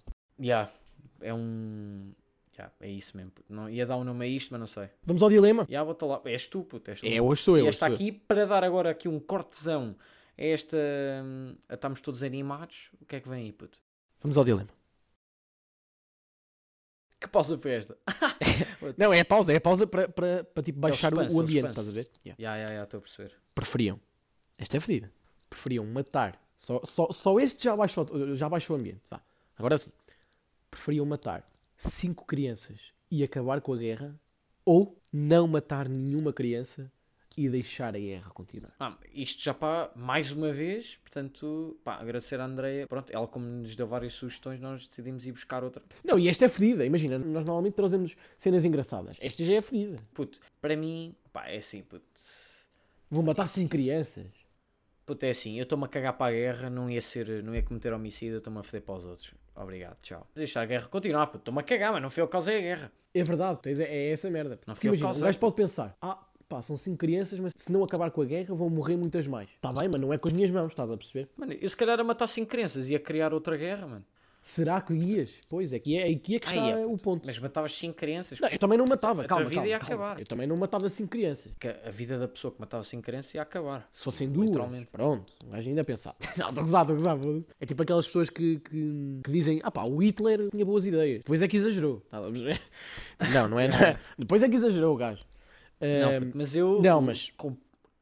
Yeah, 0.41 0.69
é 1.21 1.33
um. 1.33 2.11
Yeah, 2.53 2.73
é 2.81 2.89
isso 2.89 3.15
mesmo. 3.15 3.31
Não, 3.49 3.69
ia 3.69 3.85
dar 3.85 3.97
um 3.97 4.03
nome 4.03 4.25
a 4.25 4.27
isto, 4.27 4.49
mas 4.51 4.59
não 4.59 4.67
sei. 4.67 4.89
Vamos 5.03 5.21
ao 5.23 5.29
dilema? 5.29 5.65
Já 5.69 5.83
bota 5.85 6.05
lá. 6.05 6.21
És 6.25 6.47
tu, 6.47 6.63
puto, 6.63 6.91
és 6.91 6.99
tu. 6.99 7.05
É, 7.07 7.21
hoje 7.21 7.41
sou 7.41 7.55
eu. 7.57 7.59
e 7.65 7.67
Hoje 7.67 7.69
esta 7.69 7.85
sou 7.85 7.89
eu. 7.89 7.95
aqui, 7.95 8.11
para 8.11 8.45
dar 8.45 8.63
agora 8.63 8.89
aqui 8.89 9.07
um 9.07 9.19
cortezão 9.19 9.95
a 10.37 10.43
esta. 10.43 10.77
hum, 11.23 11.55
Estamos 11.69 12.01
todos 12.01 12.23
animados. 12.23 12.89
O 13.01 13.05
que 13.05 13.15
é 13.15 13.19
que 13.21 13.29
vem 13.29 13.45
aí, 13.45 13.51
puto? 13.51 13.79
Vamos 14.21 14.37
ao 14.37 14.43
dilema. 14.43 14.69
Que 17.19 17.27
pausa 17.27 17.57
foi 17.57 17.71
esta? 17.71 17.95
Não, 18.97 19.13
é 19.13 19.19
a 19.19 19.25
pausa, 19.25 19.53
é 19.53 19.57
a 19.57 19.61
pausa 19.61 19.85
para, 19.85 20.09
para, 20.09 20.43
para 20.43 20.63
tipo, 20.63 20.79
baixar 20.79 21.13
o- 21.13 21.17
suspense, 21.17 21.35
o 21.35 21.37
é 21.37 21.39
o 21.39 21.43
ambiente, 21.43 21.67
suspense. 21.67 21.89
estás 21.89 21.89
a 21.89 21.91
ver? 21.91 22.09
Yeah. 22.25 22.41
Já, 22.59 22.67
já, 22.67 22.75
já, 22.77 22.83
estou 22.83 22.97
a 22.97 23.01
perceber. 23.01 23.33
Preferiam. 23.53 23.99
Esta 24.57 24.77
é 24.77 24.79
fedida. 24.79 25.11
Preferiam 25.49 25.85
matar. 25.85 26.41
Só, 26.55 26.81
só, 26.83 27.11
só 27.11 27.39
este 27.39 27.63
já 27.63 27.75
baixou, 27.75 28.05
já 28.35 28.49
baixou 28.49 28.75
o 28.75 28.79
ambiente. 28.79 29.01
Vá. 29.09 29.21
Agora 29.57 29.77
sim. 29.77 29.91
Preferiam 30.69 31.05
matar 31.05 31.47
cinco 31.81 32.25
crianças 32.25 32.93
e 33.09 33.23
acabar 33.23 33.61
com 33.61 33.73
a 33.73 33.77
guerra 33.77 34.19
ou 34.63 34.99
não 35.11 35.47
matar 35.47 35.89
nenhuma 35.89 36.31
criança 36.31 36.91
e 37.35 37.49
deixar 37.49 37.95
a 37.95 37.99
guerra 37.99 38.29
continuar. 38.31 38.73
Ah, 38.79 38.97
isto 39.13 39.41
já 39.41 39.53
pá, 39.53 39.89
mais 39.95 40.31
uma 40.31 40.51
vez, 40.51 40.97
portanto, 40.97 41.79
pá, 41.83 41.95
agradecer 41.95 42.39
à 42.39 42.45
Andreia. 42.45 42.85
Pronto, 42.87 43.11
ela 43.11 43.27
como 43.27 43.45
nos 43.45 43.75
deu 43.75 43.87
várias 43.87 44.13
sugestões, 44.13 44.59
nós 44.59 44.87
decidimos 44.87 45.25
ir 45.25 45.31
buscar 45.31 45.63
outra. 45.63 45.81
Não, 46.03 46.19
e 46.19 46.27
esta 46.27 46.45
é 46.45 46.49
fedida. 46.49 46.85
Imagina, 46.85 47.17
nós 47.17 47.45
normalmente 47.45 47.73
trazemos 47.73 48.15
cenas 48.37 48.65
engraçadas. 48.65 49.17
Esta 49.19 49.43
já 49.43 49.53
é 49.53 49.61
fedida. 49.61 49.97
Puto, 50.13 50.39
para 50.59 50.75
mim, 50.75 51.15
pá, 51.31 51.47
é 51.47 51.57
assim, 51.57 51.81
puto. 51.81 52.05
Vou 53.09 53.23
matar 53.23 53.47
cinco 53.47 53.69
crianças. 53.69 54.40
Puto, 55.11 55.25
é 55.25 55.31
assim, 55.31 55.57
eu 55.57 55.63
estou-me 55.63 55.83
a 55.83 55.89
cagar 55.89 56.13
para 56.13 56.27
a 56.27 56.31
guerra, 56.31 56.69
não 56.69 56.89
ia 56.89 57.01
ser, 57.01 57.43
não 57.43 57.53
ia 57.53 57.61
cometer 57.61 57.91
homicídio, 57.91 58.37
estou-me 58.37 58.59
a 58.59 58.63
foder 58.63 58.81
para 58.81 58.95
os 58.95 59.05
outros. 59.05 59.33
Obrigado, 59.53 59.97
tchau. 60.01 60.25
Deixar 60.33 60.61
a 60.61 60.65
guerra 60.65 60.87
continuar, 60.87 61.27
puto, 61.27 61.39
estou-me 61.39 61.59
a 61.59 61.63
cagar, 61.63 61.91
mas 61.91 62.01
não 62.01 62.09
foi 62.09 62.23
eu 62.23 62.27
que 62.27 62.31
causei 62.31 62.59
a 62.59 62.61
guerra. 62.61 62.91
É 63.13 63.21
verdade, 63.21 63.59
é, 63.65 63.83
é 63.83 64.11
essa 64.13 64.29
merda. 64.29 64.57
Não 64.65 64.73
eu 64.73 64.79
imagina, 64.85 65.07
um 65.07 65.11
causei. 65.11 65.23
gajo 65.25 65.39
pode 65.39 65.55
pensar, 65.55 65.97
ah, 66.01 66.17
pá, 66.47 66.61
são 66.61 66.77
cinco 66.77 66.97
crianças, 66.99 67.41
mas 67.41 67.51
se 67.57 67.69
não 67.73 67.83
acabar 67.83 68.09
com 68.09 68.21
a 68.21 68.25
guerra 68.25 68.55
vão 68.55 68.69
morrer 68.69 68.95
muitas 68.95 69.27
mais. 69.27 69.49
Está 69.49 69.73
bem, 69.73 69.89
mas 69.91 69.99
não 69.99 70.13
é 70.13 70.17
com 70.17 70.29
as 70.29 70.33
minhas 70.33 70.49
mãos, 70.49 70.67
estás 70.67 70.89
a 70.89 70.95
perceber? 70.95 71.27
Mano, 71.35 71.51
eu 71.51 71.69
se 71.69 71.75
calhar 71.75 71.99
a 71.99 72.03
matar 72.05 72.27
5 72.27 72.49
crianças 72.49 72.89
ia 72.89 72.97
criar 72.97 73.33
outra 73.33 73.57
guerra, 73.57 73.85
mano. 73.85 74.05
Será 74.41 74.81
que 74.81 74.91
ias? 74.93 75.29
Pois 75.47 75.71
é, 75.71 75.77
que 75.77 75.95
é 75.95 76.07
aqui 76.09 76.35
é 76.35 76.39
que 76.39 76.47
está 76.47 76.63
Ai, 76.63 76.71
é, 76.71 76.85
o 76.85 76.97
ponto. 76.97 77.21
Mas 77.25 77.37
matavas 77.37 77.75
5 77.75 77.93
crianças, 77.95 78.39
Não, 78.39 78.49
eu 78.49 78.57
também 78.57 78.75
não 78.75 78.85
matava, 78.87 79.21
A 79.21 79.25
calma, 79.25 79.45
vida 79.45 79.55
calma, 79.57 79.69
ia 79.69 79.77
calma. 79.79 79.93
acabar. 80.05 80.19
Eu 80.19 80.25
também 80.25 80.47
não 80.47 80.57
matava 80.57 80.89
cinco 80.89 81.11
crianças. 81.11 81.51
que 81.59 81.67
a 81.67 81.91
vida 81.91 82.17
da 82.17 82.27
pessoa 82.27 82.51
que 82.51 82.59
matava 82.59 82.83
5 82.83 83.03
crianças 83.03 83.35
ia 83.35 83.41
acabar. 83.43 83.87
Se 83.93 84.03
fossem 84.03 84.27
duas, 84.27 84.49
pronto, 84.91 85.31
o 85.45 85.49
gajo 85.51 85.69
ainda 85.69 85.83
pensava. 85.83 86.15
Não, 86.37 86.47
estou 86.49 86.61
a 86.61 86.65
gozar, 86.65 86.81
estou 86.89 86.95
a 87.11 87.13
gozar. 87.15 87.43
É 87.59 87.65
tipo 87.67 87.83
aquelas 87.83 88.07
pessoas 88.07 88.31
que, 88.31 88.59
que, 88.59 89.19
que 89.23 89.31
dizem, 89.31 89.59
ah 89.63 89.69
pá, 89.69 89.83
o 89.83 90.01
Hitler 90.01 90.49
tinha 90.49 90.65
boas 90.65 90.87
ideias. 90.87 91.19
Depois 91.19 91.39
é 91.41 91.47
que 91.47 91.57
exagerou. 91.57 92.01
Perceber? 92.09 92.59
Não, 93.31 93.47
não 93.47 93.59
é, 93.59 93.67
não. 93.69 93.77
Depois 94.17 94.41
é 94.41 94.49
que 94.49 94.55
exagerou 94.55 94.95
o 94.95 94.97
gajo. 94.97 95.23
Não, 95.79 96.31
mas 96.33 96.55
eu 96.55 96.81
não, 96.81 96.99
mas- 97.01 97.31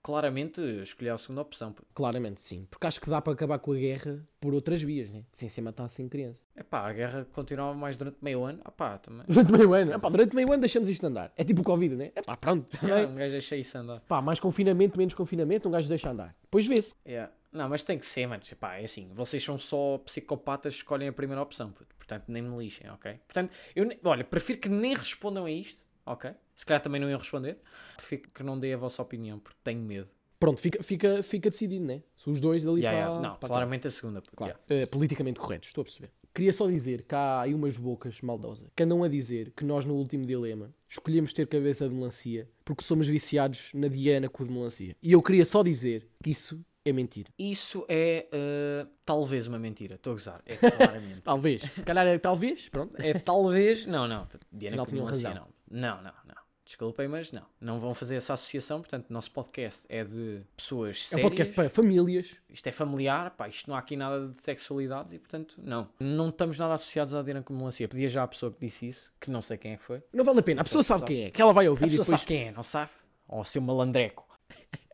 claramente 0.02 0.62
escolhi 0.82 1.10
a 1.10 1.18
segunda 1.18 1.42
opção. 1.42 1.76
Claramente 1.94 2.42
sim, 2.42 2.68
porque 2.70 2.88
acho 2.88 3.00
que 3.00 3.10
dá 3.10 3.22
para 3.22 3.34
acabar 3.34 3.60
com 3.60 3.72
a 3.72 3.76
guerra 3.76 4.26
por 4.40 4.54
outras 4.54 4.82
vias, 4.82 5.10
né? 5.10 5.24
sem 5.32 5.50
ser 5.50 5.62
matar 5.62 5.88
cinco 5.90 6.10
crianças. 6.10 6.42
Epá, 6.56 6.88
a 6.88 6.94
guerra 6.94 7.28
continuava 7.32 7.74
mais 7.74 7.96
durante 7.96 8.18
meio 8.22 8.44
ano. 8.44 8.60
Ah 8.64 8.72
pá, 8.72 8.98
também. 8.98 9.24
Durante 9.28 9.52
meio 9.52 9.74
ano, 9.74 9.94
Epá, 9.94 10.10
durante 10.10 10.36
meio 10.36 10.52
ano 10.52 10.62
deixamos 10.62 10.90
isto 10.90 11.06
andar. 11.06 11.32
É 11.36 11.44
tipo 11.44 11.62
o 11.62 11.64
Covid, 11.64 11.96
né? 11.96 12.12
Epá, 12.16 12.36
pronto. 12.38 12.68
Yeah, 12.84 13.08
um 13.08 13.16
gajo 13.16 13.32
deixa 13.32 13.56
isso 13.56 13.78
andar. 13.78 14.00
Pá, 14.02 14.22
mais 14.22 14.40
confinamento, 14.40 14.98
menos 14.98 15.14
confinamento, 15.14 15.68
um 15.68 15.72
gajo 15.72 15.88
deixa 15.88 16.10
andar. 16.10 16.36
Depois 16.44 16.66
vê-se. 16.66 16.96
Yeah. 17.06 17.32
Não, 17.52 17.68
mas 17.68 17.84
tem 17.84 17.98
que 17.98 18.06
ser, 18.06 18.28
mano. 18.28 18.44
Epá, 18.50 18.76
é 18.76 18.86
assim, 18.86 19.10
vocês 19.14 19.44
são 19.44 19.58
só 19.58 19.98
psicopatas 20.00 20.76
que 20.76 20.82
escolhem 20.82 21.08
a 21.08 21.14
primeira 21.14 21.42
opção, 21.42 21.72
puto. 21.72 21.96
portanto 21.98 22.26
nem 22.28 22.42
me 22.42 22.58
lixem, 22.58 22.90
ok? 22.92 23.20
Portanto, 23.28 23.52
eu, 23.76 23.90
olha, 24.04 24.24
prefiro 24.24 24.60
que 24.60 24.70
nem 24.70 24.94
respondam 24.94 25.46
a 25.46 25.52
isto, 25.52 25.88
ok? 26.14 26.32
Se 26.56 26.66
calhar 26.66 26.82
também 26.82 27.00
não 27.00 27.10
iam 27.10 27.20
responder. 27.20 27.58
Prefiro 27.96 28.30
que 28.34 28.44
não 28.44 28.60
dêem 28.60 28.74
a 28.74 28.78
vossa 28.78 29.02
opinião, 29.02 29.40
porque 29.40 29.58
tenho 29.64 29.82
medo. 29.82 30.10
Pronto, 30.40 30.62
fica, 30.62 30.82
fica, 30.82 31.22
fica 31.22 31.50
decidido, 31.50 31.86
né? 31.86 32.02
Se 32.16 32.30
os 32.30 32.40
dois 32.40 32.64
dali 32.64 32.82
Yeah, 32.82 32.98
para, 32.98 33.08
yeah. 33.08 33.28
Não, 33.28 33.36
para 33.36 33.48
cá. 33.50 33.54
claramente 33.56 33.88
a 33.88 33.92
segunda. 33.92 34.22
Claro. 34.36 34.58
yeah. 34.70 34.84
Eh, 34.84 34.86
politicamente 34.86 35.40
corretos, 35.40 35.68
estou 35.70 35.82
a 35.82 35.86
perceber. 35.86 36.12
Queria 36.34 36.54
só 36.54 36.68
dizer 36.68 37.04
que 37.04 37.14
há 37.16 37.42
aí 37.42 37.54
umas 37.54 37.76
bocas 37.76 38.22
maldosas 38.22 38.70
que 38.76 38.84
andam 38.84 39.04
a 39.04 39.08
dizer 39.10 39.52
que 39.56 39.66
nós 39.66 39.84
no 39.84 39.96
último 39.96 40.26
dilema 40.26 40.74
escolhemos 40.88 41.34
ter 41.34 41.48
cabeça 41.48 41.90
de 41.90 41.94
melancia 41.94 42.48
porque 42.64 42.84
somos 42.84 43.08
viciados 43.08 43.72
na 43.74 43.88
Diana 43.88 44.30
com 44.30 44.44
o 44.44 44.46
de 44.46 44.54
melancia. 44.54 44.96
E 45.02 45.12
eu 45.12 45.22
queria 45.22 45.44
só 45.44 45.62
dizer 45.64 46.08
que 46.24 46.30
isso 46.30 46.64
é 46.86 46.94
mentira. 46.94 47.30
Isso 47.38 47.86
é 47.90 48.28
uh, 48.32 48.90
talvez 49.04 49.48
uma 49.48 49.60
mentira. 49.60 49.96
Estou 49.96 50.12
a 50.12 50.16
gozar. 50.16 50.42
É 50.46 50.56
claramente. 50.72 51.22
Talvez. 51.22 51.62
Se 51.62 51.84
calhar 51.84 52.08
é 52.08 52.18
talvez. 52.18 52.70
Pronto. 52.70 52.94
É 53.02 53.14
talvez. 53.16 53.86
Não, 53.86 54.08
não. 54.08 54.28
Diana 54.52 54.82
Afinal, 54.82 54.86
com 54.86 54.96
melancia, 54.96 55.30
razão. 55.30 55.46
Não. 55.46 55.59
Não, 55.70 56.02
não, 56.02 56.12
não. 56.26 56.36
Desculpem, 56.66 57.08
mas 57.08 57.32
não. 57.32 57.42
Não 57.60 57.80
vão 57.80 57.96
fazer 57.96 58.16
essa 58.18 58.34
associação. 58.36 58.80
Portanto, 58.80 59.10
o 59.10 59.14
nosso 59.14 59.32
podcast 59.32 59.88
é 59.90 60.04
de 60.04 60.42
pessoas 60.56 60.98
É 60.98 61.00
um 61.00 61.04
sérias. 61.10 61.24
podcast 61.30 61.56
para 61.56 61.68
famílias. 61.68 62.28
Isto 62.48 62.68
é 62.68 62.72
familiar. 62.72 63.32
Pá, 63.32 63.48
isto 63.48 63.68
não 63.68 63.76
há 63.76 63.80
aqui 63.80 63.98
nada 63.98 64.28
de 64.28 64.40
sexualidades 64.40 65.14
e, 65.14 65.18
portanto, 65.18 65.56
não. 65.58 65.90
Não 66.00 66.30
estamos 66.30 66.60
nada 66.60 66.76
associados 66.76 67.16
à 67.16 67.24
Diana 67.24 67.42
com 67.42 67.56
melancia. 67.56 67.88
Pedia 67.88 68.08
já 68.08 68.22
à 68.22 68.28
pessoa 68.28 68.52
que 68.52 68.60
disse 68.64 68.88
isso, 68.88 69.12
que 69.20 69.32
não 69.32 69.42
sei 69.42 69.58
quem 69.58 69.72
é 69.74 69.78
que 69.78 69.84
foi. 69.84 70.04
Não 70.14 70.24
vale 70.24 70.42
a 70.42 70.44
pena. 70.44 70.62
A 70.62 70.64
pessoa 70.64 70.84
sabe 70.84 71.06
quem 71.06 71.24
é. 71.24 71.32
Que 71.32 71.42
ela 71.42 71.54
vai 71.54 71.66
A 71.66 71.72
ouvir 71.72 71.88
e 71.88 71.90
pessoa 71.90 72.04
depois... 72.06 72.20
sabe 72.22 72.28
quem 72.28 72.48
é, 72.50 72.52
não 72.52 72.62
sabe? 72.62 72.92
Ou 73.28 73.44
seu 73.44 73.62
malandreco. 73.64 74.28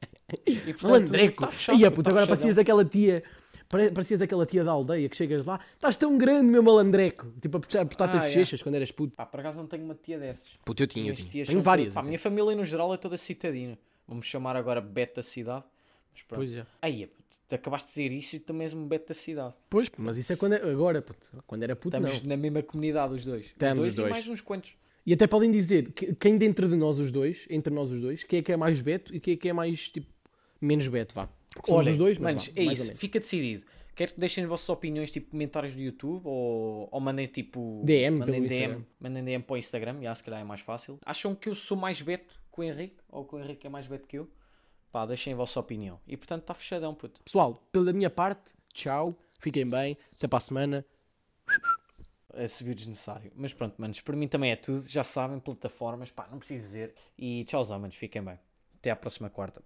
E, 0.46 0.56
portanto, 0.74 0.84
Malandreco. 0.84 1.42
tá 1.46 1.52
fechado, 1.52 1.78
Ia, 1.80 1.90
tá 1.92 1.96
puto, 1.96 2.10
agora 2.10 2.26
fechadão. 2.26 2.42
parecias 2.42 2.58
aquela 2.58 2.84
tia... 2.84 3.24
pare- 3.70 3.92
Parecias 3.92 4.22
aquela 4.22 4.46
tia 4.46 4.64
da 4.64 4.72
aldeia 4.72 5.08
que 5.10 5.16
chegas 5.16 5.46
lá, 5.46 5.60
estás 5.74 5.96
tão 5.98 6.18
grande, 6.18 6.46
meu 6.48 6.62
malandreco. 6.64 7.32
Tipo, 7.42 7.58
a 7.58 7.60
puxar- 7.60 7.82
apertar-te 7.82 8.14
Ah, 8.16 8.20
as 8.20 8.26
yeah. 8.26 8.40
bochechas 8.40 8.62
quando 8.62 8.76
eras 8.76 8.92
puto. 8.92 9.16
Pá, 9.16 9.26
por 9.26 9.40
acaso 9.40 9.58
não 9.60 9.68
tenho 9.68 9.84
uma 9.84 9.96
tia 9.96 10.18
dessas. 10.20 10.44
Puto, 10.64 10.84
eu 10.84 10.88
tinha, 10.88 11.12
eu 11.12 11.16
tinha. 11.16 11.30
tias 11.30 11.48
Tenho 11.48 11.62
várias. 11.62 11.94
pá, 11.94 12.00
a 12.02 12.04
minha 12.04 12.20
família 12.20 12.56
no 12.56 12.66
geral 12.66 12.94
é 12.94 12.98
toda 12.98 13.18
citadina. 13.18 13.78
Vamos 14.08 14.26
chamar 14.26 14.56
agora 14.56 14.80
Beto 14.82 15.16
da 15.16 15.24
cidade. 15.24 15.64
Mas 16.14 16.22
pronto. 16.24 16.40
Pois 16.40 16.54
é. 16.54 16.66
Aí, 16.82 17.08
puto, 17.08 17.24
tu 17.50 17.56
acabaste 17.56 17.88
de 17.90 17.94
dizer 18.08 18.16
isso 18.16 18.36
e 18.36 18.40
tu 18.40 18.54
és 18.62 18.74
um 18.74 18.88
Beto 18.88 19.08
da 19.10 19.14
cidade. 19.14 19.54
Pois, 19.70 19.90
mas 19.98 20.18
isso 20.18 20.32
é 20.32 20.36
quando 20.36 20.54
é, 20.54 20.62
agora, 20.72 21.02
puto. 21.02 21.26
Quando 21.48 21.64
era 21.64 21.76
puto, 21.76 21.98
Estamos 21.98 22.22
não. 22.22 22.30
na 22.30 22.38
mesma 22.38 22.62
comunidade 22.64 23.14
os 23.14 23.26
dois. 23.26 23.46
Estamos 23.48 23.84
os 23.84 23.90
os 23.90 23.96
dois, 23.96 24.10
dois. 24.10 24.10
e 24.10 24.12
mais 24.12 24.28
uns 24.28 24.42
quantos. 24.42 24.74
E 25.06 25.14
até 25.14 25.28
podem 25.28 25.52
dizer 25.52 25.92
que, 25.92 26.16
quem 26.16 26.38
dentro 26.38 26.68
de 26.68 26.76
nós 26.76 26.98
os 26.98 27.12
dois, 27.12 27.46
entre 27.50 27.72
nós 27.74 27.92
os 27.92 28.02
dois, 28.02 28.24
quem 28.24 28.40
é 28.40 28.42
que 28.42 28.52
é 28.52 28.58
mais 28.58 28.82
Beto 28.82 29.14
e 29.16 29.20
quem 29.20 29.34
é 29.36 29.38
que 29.38 29.50
é 29.50 29.54
mais, 29.54 29.90
tipo, 29.90 30.08
menos 30.62 30.88
Beto, 30.88 31.14
vá. 31.14 31.30
Porque 31.56 31.72
somos 31.72 31.86
Olha, 31.86 31.92
os 31.92 31.98
dois, 31.98 32.18
mas 32.20 32.36
manos, 32.36 32.52
é 32.56 32.64
isso. 32.64 32.96
Fica 32.96 33.18
decidido. 33.18 33.66
Quero 33.96 34.14
que 34.14 34.20
deixem 34.20 34.44
as 34.44 34.50
vossas 34.50 34.68
opiniões, 34.68 35.10
tipo 35.10 35.32
comentários 35.32 35.74
do 35.74 35.80
YouTube 35.80 36.22
ou, 36.26 36.90
ou 36.92 37.00
mandem 37.00 37.28
tipo. 37.28 37.82
DM 37.86 38.20
mandem 38.20 38.36
pelo 38.36 38.48
DM, 38.48 38.64
Instagram. 38.64 38.86
mandem 39.00 39.24
DM 39.24 39.44
para 39.44 39.54
o 39.54 39.58
Instagram, 39.58 40.02
já 40.02 40.14
se 40.14 40.24
calhar 40.24 40.42
é 40.42 40.44
mais 40.44 40.60
fácil. 40.60 41.00
Acham 41.06 41.34
que 41.34 41.48
eu 41.48 41.56
sou 41.56 41.78
mais 41.78 42.02
Beto 42.02 42.36
que 42.54 42.60
o 42.60 42.64
Henrique? 42.64 42.98
Ou 43.10 43.24
que 43.26 43.36
o 43.36 43.40
Henrique 43.40 43.66
é 43.66 43.70
mais 43.70 43.88
Beto 43.88 44.06
que 44.06 44.18
eu? 44.18 44.30
Pá, 44.92 45.06
deixem 45.06 45.32
a 45.32 45.36
vossa 45.38 45.60
opinião. 45.62 45.98
E 46.06 46.18
portanto 46.18 46.42
está 46.42 46.54
fechadão, 46.54 46.94
puto. 46.94 47.24
Pessoal, 47.24 47.56
pela 47.72 47.94
minha 47.94 48.10
parte, 48.10 48.54
tchau, 48.74 49.16
fiquem 49.40 49.66
bem, 49.66 49.98
até 50.14 50.28
para 50.28 50.38
a 50.38 50.42
semana. 50.42 50.86
a 52.34 52.48
subir 52.50 52.76
desnecessário. 52.76 53.32
Mas 53.34 53.54
pronto, 53.54 53.76
manos, 53.78 54.02
para 54.02 54.16
mim 54.18 54.28
também 54.28 54.52
é 54.52 54.58
tudo. 54.58 54.86
Já 54.90 55.06
sabem, 55.06 55.40
plataformas, 55.40 56.12
pá, 56.12 56.28
não 56.30 56.38
preciso 56.38 56.66
dizer. 56.66 56.94
E 57.18 57.46
tchauzão, 57.46 57.80
manos, 57.80 57.96
fiquem 57.96 58.22
bem. 58.22 58.38
Até 58.78 58.92
à 58.92 58.96
próxima 58.96 59.30
quarta. 59.30 59.62